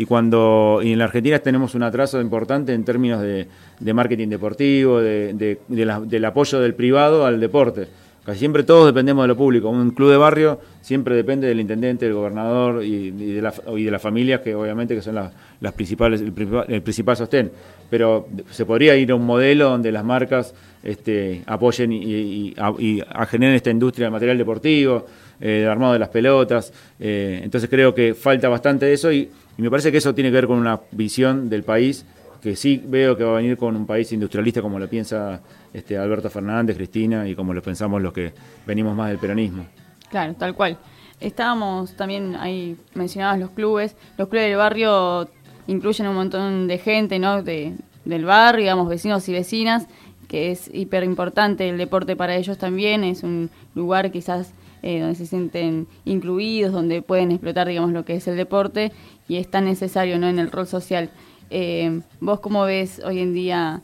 [0.00, 3.46] Y cuando y en la Argentina tenemos un atraso importante en términos de,
[3.92, 7.86] marketing deportivo, de, del apoyo del privado al deporte.
[8.24, 9.68] Casi siempre todos dependemos de lo público.
[9.68, 13.90] Un club de barrio siempre depende del intendente, del gobernador y, de, la, y de
[13.90, 17.50] las familias, que obviamente que son las, las principales, el, principal- sostén.
[17.90, 23.54] Pero se podría ir a un modelo donde las marcas este, apoyen y, y- generen
[23.54, 25.04] esta industria del material deportivo,
[25.42, 26.72] eh, armado de las pelotas.
[26.98, 29.28] Eh, entonces creo que falta bastante de eso y,
[29.60, 32.06] y me parece que eso tiene que ver con una visión del país
[32.40, 35.42] que sí veo que va a venir con un país industrialista como lo piensa
[35.74, 38.32] este, Alberto Fernández, Cristina y como lo pensamos los que
[38.66, 39.66] venimos más del peronismo.
[40.08, 40.78] Claro, tal cual.
[41.20, 43.96] Estábamos también ahí, mencionabas los clubes.
[44.16, 45.28] Los clubes del barrio
[45.66, 47.42] incluyen un montón de gente, ¿no?
[47.42, 47.74] De,
[48.06, 49.88] del barrio, digamos, vecinos y vecinas,
[50.26, 53.04] que es hiper importante el deporte para ellos también.
[53.04, 58.14] Es un lugar quizás eh, donde se sienten incluidos, donde pueden explotar, digamos, lo que
[58.14, 58.92] es el deporte
[59.28, 60.28] y es tan necesario, ¿no?
[60.28, 61.10] En el rol social.
[61.50, 63.82] Eh, ¿Vos cómo ves hoy en día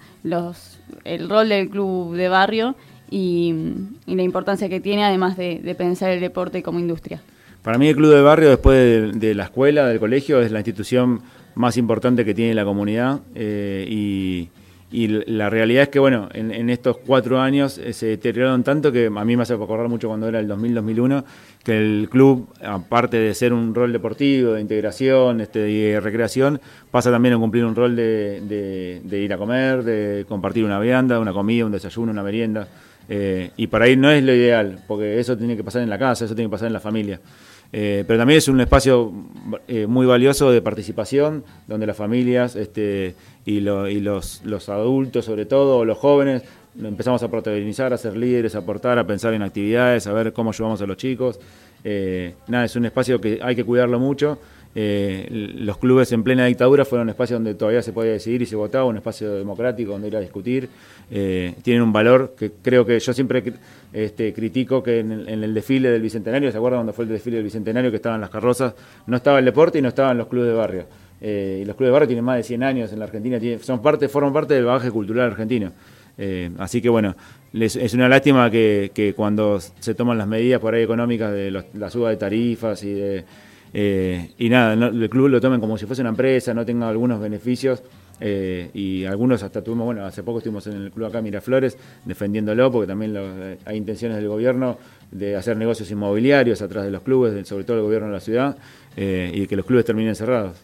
[1.05, 2.77] el rol del club de barrio
[3.11, 3.55] y,
[4.07, 7.21] la importancia que tiene además de, pensar el deporte como industria?
[7.63, 10.61] Para mí el club de barrio, después de, de la escuela, del colegio, es la
[10.61, 11.23] institución
[11.57, 14.51] más importante que tiene la comunidad eh, y,
[14.91, 19.07] y la realidad es que, bueno, en, estos cuatro años eh, se deterioraron tanto que
[19.07, 21.25] a mí me hace acordar mucho cuando era el 2000-2001,
[21.65, 26.61] que el club, aparte de ser un rol deportivo, de integración este, de recreación,
[26.93, 31.33] pasa también a cumplir un rol de, ir a comer, de compartir una vianda, una
[31.33, 32.69] comida, un desayuno, una merienda.
[33.09, 35.99] eh, y para ahí no es lo ideal, porque eso tiene que pasar en la
[35.99, 37.21] casa, eso tiene que pasar en la familia.
[37.73, 39.13] Eh, pero también es un espacio
[39.89, 43.17] muy valioso de participación, donde las familias este,
[43.47, 46.43] y, lo- y los, los adultos, sobre todo, los jóvenes,
[46.83, 50.51] empezamos a protagonizar, a ser líderes, a aportar, a pensar en actividades, a ver cómo
[50.51, 51.41] ayudamos a los chicos.
[51.85, 54.39] Eh, nada, es un espacio que hay que cuidarlo mucho.
[54.79, 58.47] Eh, los clubes en plena dictadura fueron un espacio donde todavía se podía decidir y
[58.47, 60.69] se votaba, un espacio democrático donde ir a discutir.
[61.11, 63.43] Eh, tienen un valor que creo que yo siempre
[63.95, 67.11] este, critico que en el, en el desfile del Bicentenario, ¿se acuerdan cuando fue el
[67.11, 68.75] desfile del Bicentenario que estaban las carrozas?
[69.07, 70.85] No estaba el deporte y no estaban los clubes de barrio.
[71.21, 73.81] Eh, y los clubes de barrio tienen más de 100 años en la Argentina, son
[73.81, 75.73] parte, forman parte del bagaje cultural argentino.
[76.19, 77.15] Eh, así que bueno,
[77.53, 81.51] les- es una lástima que, que cuando se toman las medidas por ahí económicas de
[81.75, 83.25] la suba de tarifas y de
[83.75, 86.89] eh, y nada, no- el club lo tomen como si fuese una empresa, no tenga
[86.89, 87.83] algunos beneficios
[88.21, 91.77] eh, y algunos hasta tuvimos, bueno, hace poco estuvimos en el club acá Miraflores
[92.07, 94.79] defendiéndolo porque también lo- hay intenciones del gobierno
[95.11, 98.57] de hacer negocios inmobiliarios atrás de los clubes, sobre todo el gobierno de la ciudad
[98.97, 100.57] eh, y que los clubes terminen cerrados.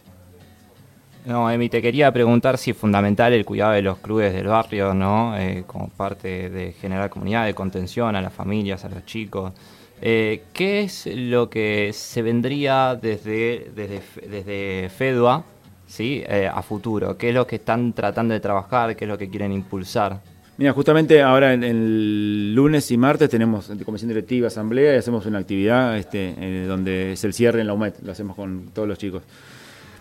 [1.25, 4.93] No, Emi, te quería preguntar si es fundamental el cuidado de los clubes del barrio,
[4.93, 5.37] ¿no?
[5.37, 9.53] Eh, como parte de generar comunidad, de contención a las familias, a los chicos.
[10.01, 15.45] Eh, ¿Qué es lo que se vendría desde, desde, desde FEDUA
[15.87, 16.21] ¿sí?
[16.27, 17.17] Eh, a futuro?
[17.17, 18.97] ¿Qué es lo que están tratando de trabajar?
[18.97, 20.19] ¿Qué es lo que quieren impulsar?
[20.57, 25.39] Mira, justamente ahora en el lunes y martes tenemos comisión directiva, asamblea y hacemos una
[25.39, 28.97] actividad este, eh, donde es el cierre en la UMED, lo hacemos con todos los
[28.97, 29.23] chicos.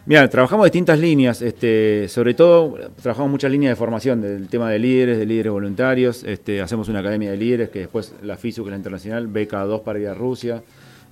[0.05, 4.81] Mira, trabajamos distintas líneas, este, sobre todo trabajamos muchas líneas de formación del tema de
[4.81, 8.69] líderes, de líderes voluntarios, este, hacemos una academia de líderes que después la FISU, que
[8.69, 10.61] es la internacional, beca 2 para ir a Rusia.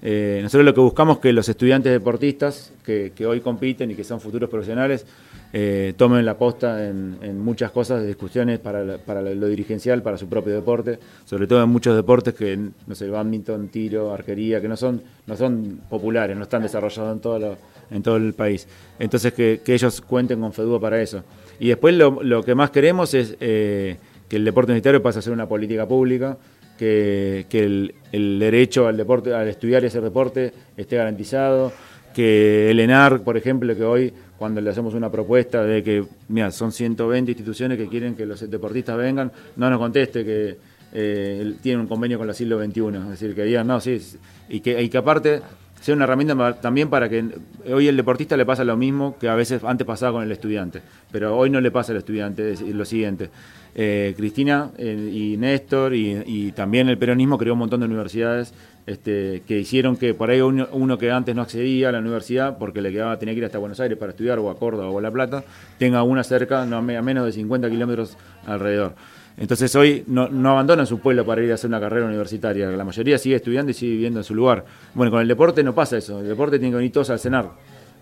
[0.02, 3.94] Eh, nosotros lo que buscamos es que los estudiantes deportistas que, que hoy compiten y
[3.94, 5.06] que son futuros profesionales
[5.52, 10.16] eh, tomen la posta en, en muchas cosas, discusiones para, la- para lo dirigencial, para
[10.18, 14.68] su propio deporte, sobre todo en muchos deportes que, no sé, badminton, tiro, arquería, que
[14.68, 17.56] no son, no son populares, no están desarrollados en todo, lo-
[17.90, 18.66] en todo el país.
[18.98, 21.22] Entonces que, que ellos cuenten con FEDUA para eso.
[21.58, 23.96] Y después lo, lo que más queremos es eh,
[24.28, 26.38] que el deporte universitario pase a ser una política pública,
[26.78, 27.64] que, que
[28.12, 31.72] el, derecho al deporte, al estudiar hacer deporte esté garantizado,
[32.14, 36.50] que el ENAR, por ejemplo, que hoy cuando le hacemos una propuesta de que, mira,
[36.50, 40.56] son 120 instituciones que quieren que los deportistas vengan, no nos conteste que
[40.94, 44.00] eh, tiene un convenio con la siglo XXI, es decir, que digan, no, sí",
[44.48, 45.42] y que, y que aparte
[45.80, 47.24] sea una herramienta también para que
[47.72, 50.82] hoy el deportista le pasa lo mismo que a veces antes pasaba con el estudiante,
[51.10, 53.30] pero hoy no le pasa al estudiante, es lo siguiente.
[53.74, 58.52] Eh, Cristina eh, y Néstor y, también el peronismo creó un montón de universidades
[58.86, 62.58] este, que hicieron que por ahí uno, uno que antes no accedía a la universidad
[62.58, 64.98] porque le quedaba, tenía que ir hasta Buenos Aires para estudiar o a Córdoba o
[64.98, 65.44] a La Plata,
[65.78, 68.94] tenga una cerca no, a menos de 50 kilómetros alrededor.
[69.40, 73.16] Entonces hoy no, abandonan su pueblo para ir a hacer una carrera universitaria, la mayoría
[73.16, 74.66] sigue estudiando y sigue viviendo en su lugar.
[74.94, 77.50] Bueno, con el deporte no pasa eso, el deporte tiene que venir todos al cenar.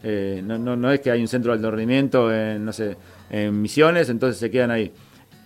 [0.03, 2.97] Eh, no, es que hay un centro de alto rendimiento en, no sé,
[3.31, 4.93] en Misiones, entonces se quedan ahí.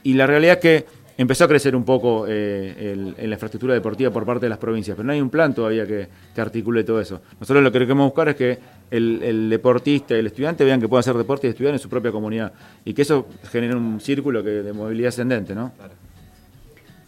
[0.03, 0.87] Y la realidad es que
[1.19, 4.97] empezó a crecer un poco eh, el- la infraestructura deportiva por parte de las provincias,
[4.97, 6.09] pero no hay un plan todavía que
[6.41, 7.21] articule todo eso.
[7.39, 8.59] Nosotros lo que queremos buscar es que
[8.93, 11.89] el, el deportista y el estudiante vean que puede hacer deporte y estudiar en su
[11.89, 12.53] propia comunidad
[12.85, 15.73] y que eso genere un círculo que, de movilidad ascendente, ¿no?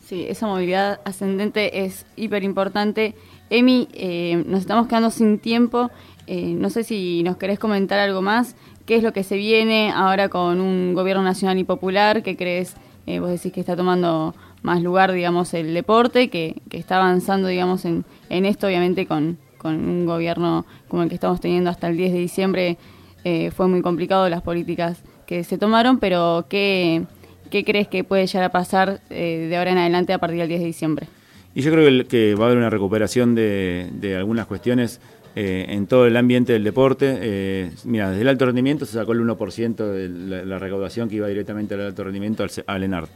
[0.02, 3.14] Sí, esa movilidad ascendente es hiper importante.
[3.50, 5.90] Emi, eh, nos estamos quedando sin tiempo.
[6.26, 8.56] Eh, no sé si nos querés comentar algo más.
[8.86, 12.22] ¿Qué es lo que se viene ahora con un gobierno nacional y popular?
[12.22, 12.74] ¿Qué crees?
[13.06, 17.48] Eh, vos decís que está tomando más lugar, digamos, el deporte, que, que está avanzando,
[17.48, 21.88] digamos, en, en esto, obviamente, con, con un gobierno como el que estamos teniendo hasta
[21.88, 22.76] el 10 de diciembre.
[23.24, 27.06] eh, fue muy complicado las políticas que se tomaron, pero ¿qué,
[27.50, 30.60] crees que puede llegar a pasar eh, de ahora en adelante a partir del 10
[30.60, 31.06] de diciembre?
[31.54, 35.00] Y yo creo que, va a haber una recuperación de, algunas cuestiones
[35.34, 37.70] eh, en todo el ambiente del deporte.
[37.84, 41.72] Mira, desde el alto rendimiento se sacó el 1% de la, recaudación que iba directamente
[41.72, 43.08] al alto rendimiento al, al ENARD.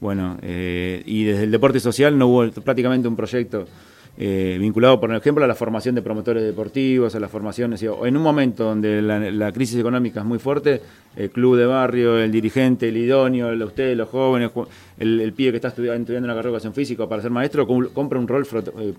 [0.00, 3.66] Bueno, y desde el deporte social no hubo prácticamente un proyecto
[4.18, 7.96] eh, vinculado, por ejemplo, a la formación de promotores deportivos, a la formación, es decir,
[8.04, 10.82] en un momento donde la, crisis económica es muy fuerte,
[11.16, 14.50] el club de barrio, el dirigente, el idóneo, ustedes, los jóvenes,
[15.02, 17.66] el, el pibe que está estudiando, estudiando una carrera de educación física para ser maestro,
[17.66, 18.46] compra un rol
[18.78, 18.92] eh,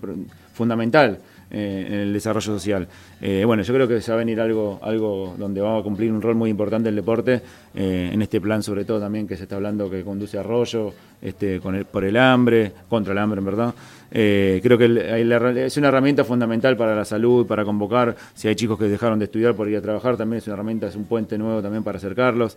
[0.52, 1.18] fundamental
[1.50, 2.86] eh, en el desarrollo social.
[3.20, 6.12] Eh, bueno, yo creo que se va a venir algo, algo donde va a cumplir
[6.12, 7.40] un rol muy importante el deporte,
[7.74, 11.58] en este plan sobre todo también que se está hablando que conduce a Arroyo, este,
[11.58, 13.74] con el, por el hambre, contra el hambre en verdad.
[14.10, 18.84] Creo que es una herramienta fundamental para la salud, para convocar, si hay chicos que
[18.84, 21.60] dejaron de estudiar por ir a trabajar, también es una herramienta, es un puente nuevo
[21.62, 22.56] también para acercarlos.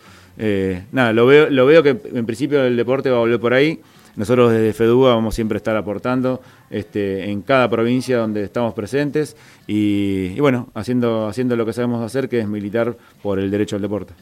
[0.91, 3.81] Nada, lo veo, lo veo que en principio el deporte va a volver por ahí.
[4.15, 9.37] Nosotros desde FEDUA vamos siempre a estar aportando este, en cada provincia donde estamos presentes
[9.67, 13.75] y, y bueno, haciendo, haciendo lo que sabemos hacer, que es militar por el derecho
[13.75, 14.13] al deporte.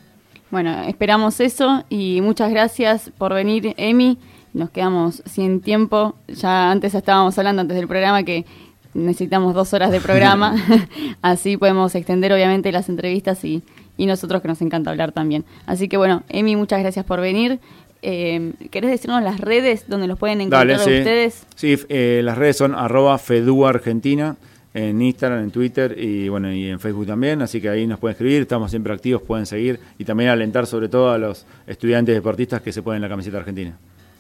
[0.52, 4.18] Bueno, esperamos eso y muchas gracias por venir, Emi.
[4.54, 6.16] Nos quedamos sin tiempo.
[6.28, 8.46] Ya antes estábamos hablando, antes del programa, que
[8.94, 10.56] necesitamos dos horas de programa.
[11.22, 13.64] Así podemos extender, obviamente, las entrevistas y,
[13.98, 15.46] y nosotros que nos encanta hablar también.
[15.66, 17.60] Así que, bueno, Emi, muchas gracias por venir.
[18.08, 21.00] Eh, ¿Querés decirnos las redes donde los pueden encontrar Dale, a sí.
[21.00, 21.44] ustedes?
[21.56, 24.36] Sí, eh, las redes son arroba FEDUA Argentina
[24.76, 28.12] en Instagram, en Twitter y bueno y en Facebook también, así que ahí nos pueden
[28.12, 32.62] escribir, estamos siempre activos, pueden seguir y también alentar sobre todo a los estudiantes deportistas
[32.62, 33.76] que se ponen la camiseta argentina.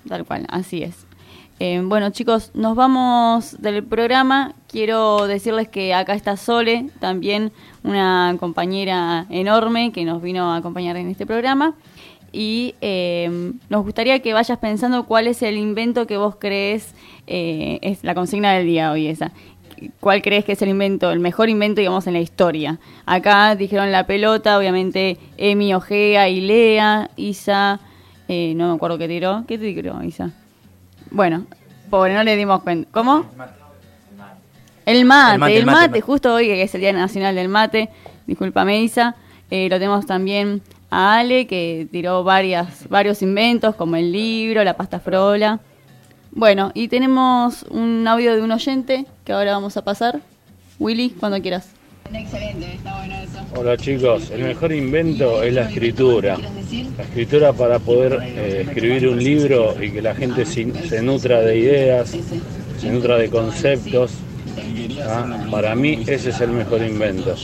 [0.07, 1.05] Tal cual, así es.
[1.59, 4.55] Eh, bueno, chicos, nos vamos del programa.
[4.67, 7.51] Quiero decirles que acá está Sole, también
[7.83, 11.75] una compañera enorme que nos vino a acompañar en este programa.
[12.37, 16.93] Y eh, nos gustaría que vayas pensando cuál es el invento que vos crees,
[17.27, 19.31] eh, es la consigna del día hoy esa.
[20.01, 22.77] ¿Cuál crees que es el invento, el mejor invento, digamos, en la historia?
[23.05, 27.79] Acá dijeron la pelota, obviamente Emi, Ojea y Lea, Isa,
[28.27, 29.45] eh, no me acuerdo qué tiró.
[29.47, 30.31] ¿Qué tiró, Isa?
[31.11, 31.45] Bueno,
[31.89, 32.89] pobre, no le dimos cuenta.
[32.91, 33.19] ¿Cómo?
[33.19, 33.53] El mate,
[34.85, 36.01] el mate, El mate, el mate.
[36.01, 37.89] justo hoy que es el Día Nacional del Mate.
[38.27, 39.15] Discúlpame, Isa.
[39.49, 40.61] Eh, lo tenemos también
[40.95, 45.59] a Ale, que tiró varias, varios inventos, como el libro, la pasta frola.
[46.31, 50.21] Bueno, y tenemos un audio de un oyente que ahora vamos a pasar.
[50.79, 51.69] Willy, cuando quieras.
[53.57, 56.37] Hola chicos, el mejor invento es la escritura.
[56.37, 61.41] La escritura para poder eh, escribir un libro y que la gente se, se nutra
[61.41, 62.15] de ideas,
[62.79, 64.13] se nutra de conceptos.
[65.03, 65.45] ¿ah?
[65.51, 67.35] Para mí ese es el mejor invento.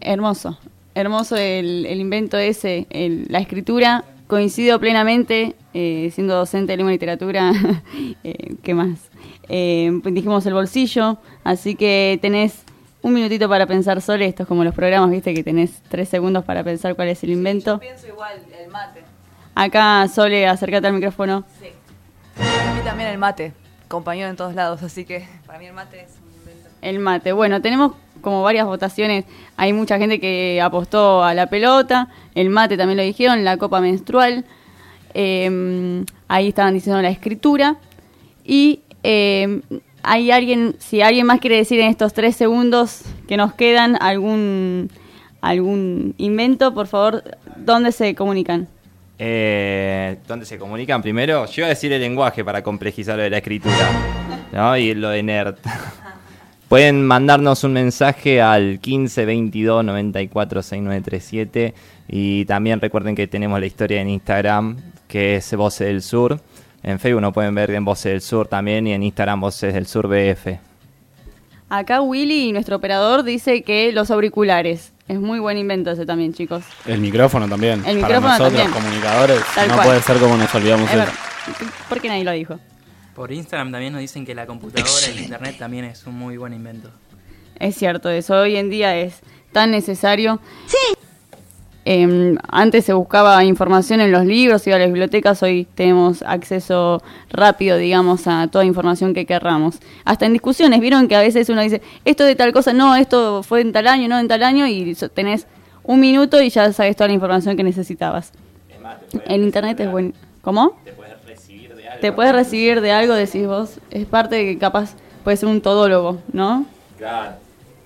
[0.00, 0.58] Hermoso,
[0.94, 4.04] hermoso el, el invento ese, el- la escritura.
[4.26, 7.52] Coincido plenamente, eh, siendo docente de lengua y literatura,
[8.24, 9.10] eh, ¿qué más?
[9.50, 12.62] Eh, dijimos el bolsillo, así que tenés
[13.02, 16.42] un minutito para pensar Sole, esto es como los programas, viste, que tenés tres segundos
[16.44, 17.78] para pensar cuál es el invento.
[17.78, 19.02] Pienso igual, el mate.
[19.54, 21.44] Acá, Sole, acércate al micrófono.
[22.36, 23.52] Para mí también el mate,
[23.88, 26.70] compañero en todos lados, así que para mí el mate es un invento.
[26.80, 27.32] El mate.
[27.32, 27.92] Bueno, tenemos
[28.24, 29.24] como varias votaciones.
[29.56, 32.08] Hay mucha gente que apostó a la pelota.
[32.34, 33.44] El mate también lo dijeron.
[33.44, 34.44] La copa menstrual.
[35.14, 37.76] eh, ahí estaban diciendo la escritura.
[38.44, 39.60] Y eh,
[40.02, 44.90] hay alguien, si alguien más quiere decir en estos tres segundos que nos quedan algún,
[45.40, 47.22] algún invento, por favor,
[47.56, 48.66] ¿dónde se comunican?
[49.18, 51.46] Eh, ¿Dónde se comunican primero?
[51.46, 53.88] Yo iba a decir el lenguaje para complejizar lo de la escritura.
[54.52, 54.76] ¿no?
[54.76, 55.56] Y lo de nerd.
[56.74, 61.72] Pueden mandarnos un mensaje al 15 22 94 6937
[62.08, 66.40] y también recuerden que tenemos la historia en Instagram que es Voces del Sur.
[66.82, 69.86] En Facebook nos pueden ver en Voces del Sur también y en Instagram Voces del
[69.86, 70.58] Sur BF.
[71.68, 74.92] Acá Willy, nuestro operador, dice que los auriculares.
[75.06, 76.64] Es muy buen invento ese también, chicos.
[76.86, 77.84] El micrófono también.
[77.86, 78.72] El Para micrófono nosotros, también.
[78.72, 79.86] comunicadores, Tal no cual.
[79.86, 81.12] puede ser como nos olvidamos Es eso.
[81.88, 82.58] ¿Por qué nadie lo dijo?
[83.14, 86.36] Por Instagram también nos dicen que la computadora y el internet también es un muy
[86.36, 86.90] buen invento.
[87.58, 89.20] Es cierto, eso hoy en día es
[89.52, 90.40] tan necesario.
[90.66, 90.76] Sí.
[92.48, 97.76] antes se buscaba información en los libros, iba a las bibliotecas, hoy tenemos acceso rápido,
[97.76, 99.78] digamos, a toda información que querramos.
[100.04, 103.42] Hasta en discusiones, vieron que a veces uno dice, esto de tal cosa, no, esto
[103.42, 105.46] fue en tal año, no en tal año, y tenés
[105.84, 108.32] un minuto y ya sabes toda la información que necesitabas.
[109.26, 110.12] El internet es bueno.
[110.42, 110.76] ¿Cómo?
[112.04, 113.80] Te puedes recibir de algo, decís vos.
[113.90, 116.66] Es parte de que capaz puede ser un todólogo, ¿no?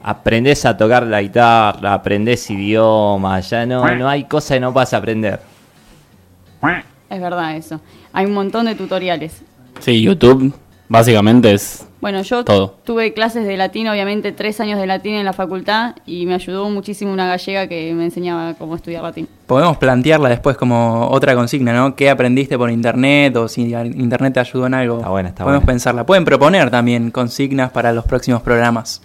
[0.02, 4.92] Aprendés a tocar la guitarra, aprendés idiomas, ya no, no hay cosa que no vas
[4.92, 5.38] a aprender.
[7.08, 7.80] Es verdad eso.
[8.12, 9.40] Hay un montón de tutoriales.
[9.78, 10.52] Sí, YouTube
[10.88, 12.76] básicamente es Bueno, yo Todo.
[12.84, 16.68] tuve clases de latín, obviamente tres años de latín en la facultad y me ayudó
[16.70, 19.28] muchísimo una gallega que me enseñaba cómo estudiar latín.
[19.46, 21.96] Podemos plantearla después como otra consigna, ¿no?
[21.96, 24.98] ¿Qué aprendiste por internet o si internet te ayudó en algo?
[24.98, 25.72] Está buena, está Podemos buena.
[25.72, 26.06] pensarla.
[26.06, 29.02] Pueden proponer también consignas para los próximos programas.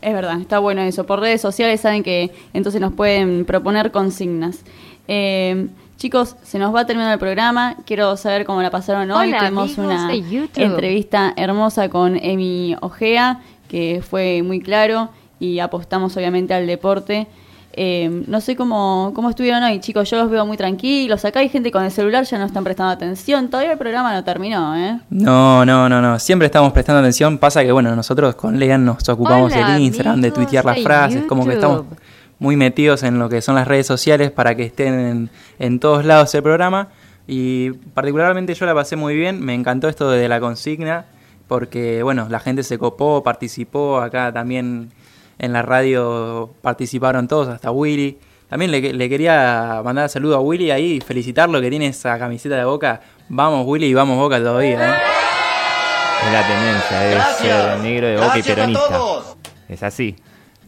[0.00, 1.04] Es verdad, está bueno eso.
[1.06, 4.60] Por redes sociales saben que entonces nos pueden proponer consignas.
[5.06, 5.68] Eh,
[6.02, 7.76] chicos, se nos va a terminar el programa.
[7.86, 9.28] Quiero saber cómo la pasaron hoy.
[9.28, 10.50] Hola, Tuvimos una YouTube.
[10.56, 17.28] entrevista hermosa con Emi Ojea, que fue muy claro y apostamos obviamente al deporte.
[17.74, 20.10] Eh, no sé cómo, cómo estuvieron hoy, chicos.
[20.10, 21.24] Yo los veo muy tranquilos.
[21.24, 23.48] Acá hay gente con el celular, ya no están prestando atención.
[23.48, 24.98] Todavía el programa no terminó, ¿eh?
[25.08, 26.18] No, no, no, no.
[26.18, 27.38] Siempre estamos prestando atención.
[27.38, 31.24] Pasa que, bueno, nosotros con Lean nos ocupamos Hola, del Instagram, de tuitear las frases,
[31.28, 31.96] como que estamos YouTube.
[32.42, 35.30] Muy metidos en lo que son las redes sociales para que estén en,
[35.60, 36.88] en todos lados el programa.
[37.28, 39.40] Y particularmente yo la pasé muy bien.
[39.40, 41.04] Me encantó esto de la consigna,
[41.46, 44.00] porque, bueno, la gente se copó, participó.
[44.00, 44.90] Acá también
[45.38, 48.18] en la radio participaron todos, hasta Willy.
[48.48, 52.56] También le, le quería mandar saludo a Willy ahí y felicitarlo que tiene esa camiseta
[52.56, 53.02] de boca.
[53.28, 54.90] Vamos Willy y vamos Boca todavía.
[54.90, 54.98] ¿eh?
[56.26, 59.00] Es la tendencia, es negro de boca y peronista.
[59.68, 60.16] Es así.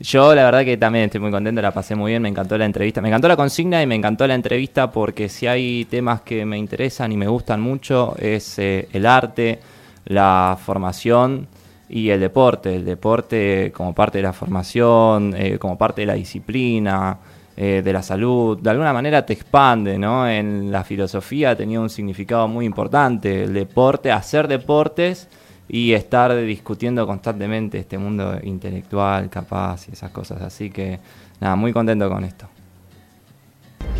[0.00, 2.64] Yo la verdad que también estoy muy contento, la pasé muy bien, me encantó la
[2.64, 3.00] entrevista.
[3.00, 6.58] Me encantó la consigna y me encantó la entrevista porque si hay temas que me
[6.58, 9.60] interesan y me gustan mucho es eh, el arte,
[10.06, 11.46] la formación
[11.88, 12.74] y el deporte.
[12.74, 17.18] El deporte como parte de la formación, eh, como parte de la disciplina,
[17.56, 20.28] eh, de la salud, de alguna manera te expande, ¿no?
[20.28, 23.44] En la filosofía tenía un significado muy importante.
[23.44, 25.28] El deporte, hacer deportes
[25.68, 30.42] y estar discutiendo constantemente este mundo intelectual, capaz y esas cosas.
[30.42, 30.98] Así que,
[31.40, 32.46] nada, muy contento con esto.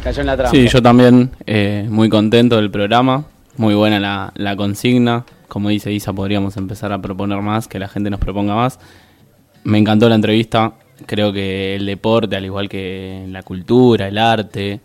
[0.02, 0.50] Cayó en la trampa.
[0.50, 3.24] Sí, yo también eh, muy contento del programa,
[3.56, 5.24] muy buena la, la consigna.
[5.48, 8.78] Como dice Isa, podríamos empezar a proponer más, que la gente nos proponga más.
[9.62, 10.74] Me encantó la entrevista,
[11.06, 14.80] creo que el deporte, al igual que la cultura, el arte,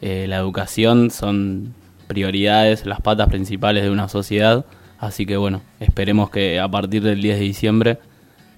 [0.00, 1.74] eh, la educación, son
[2.06, 4.64] prioridades, las patas principales de una sociedad.
[5.00, 7.98] Así que bueno, esperemos que a partir del 10 de diciembre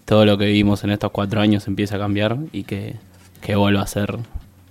[0.05, 2.97] todo lo que vivimos en estos cuatro años empiece a cambiar y que,
[3.41, 4.19] que vuelva a ser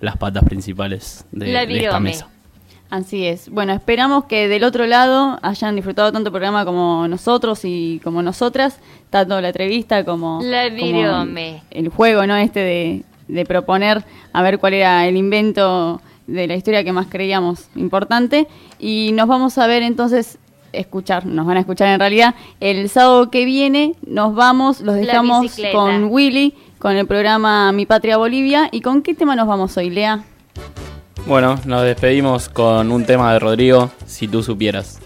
[0.00, 2.28] las patas principales de, La de esta mesa.
[2.90, 3.48] Así es.
[3.48, 8.22] Bueno, esperamos que del otro lado hayan disfrutado tanto el programa como nosotros y como
[8.22, 11.24] nosotras, tanto la entrevista como, La como
[11.70, 12.36] el juego, ¿no?
[12.36, 14.04] Este de, de proponer
[14.34, 18.46] a ver cuál era el invento de la historia que más creíamos importante.
[18.78, 20.38] Y nos vamos a ver entonces,
[20.72, 25.46] escuchar, nos van a escuchar en realidad, el sábado que viene nos vamos, los dejamos
[25.72, 28.68] con Willy, con el programa Mi Patria Bolivia.
[28.72, 30.24] ¿Y con qué tema nos vamos hoy, Lea?
[31.26, 35.01] Bueno, nos despedimos con un tema de Rodrigo, si tú supieras.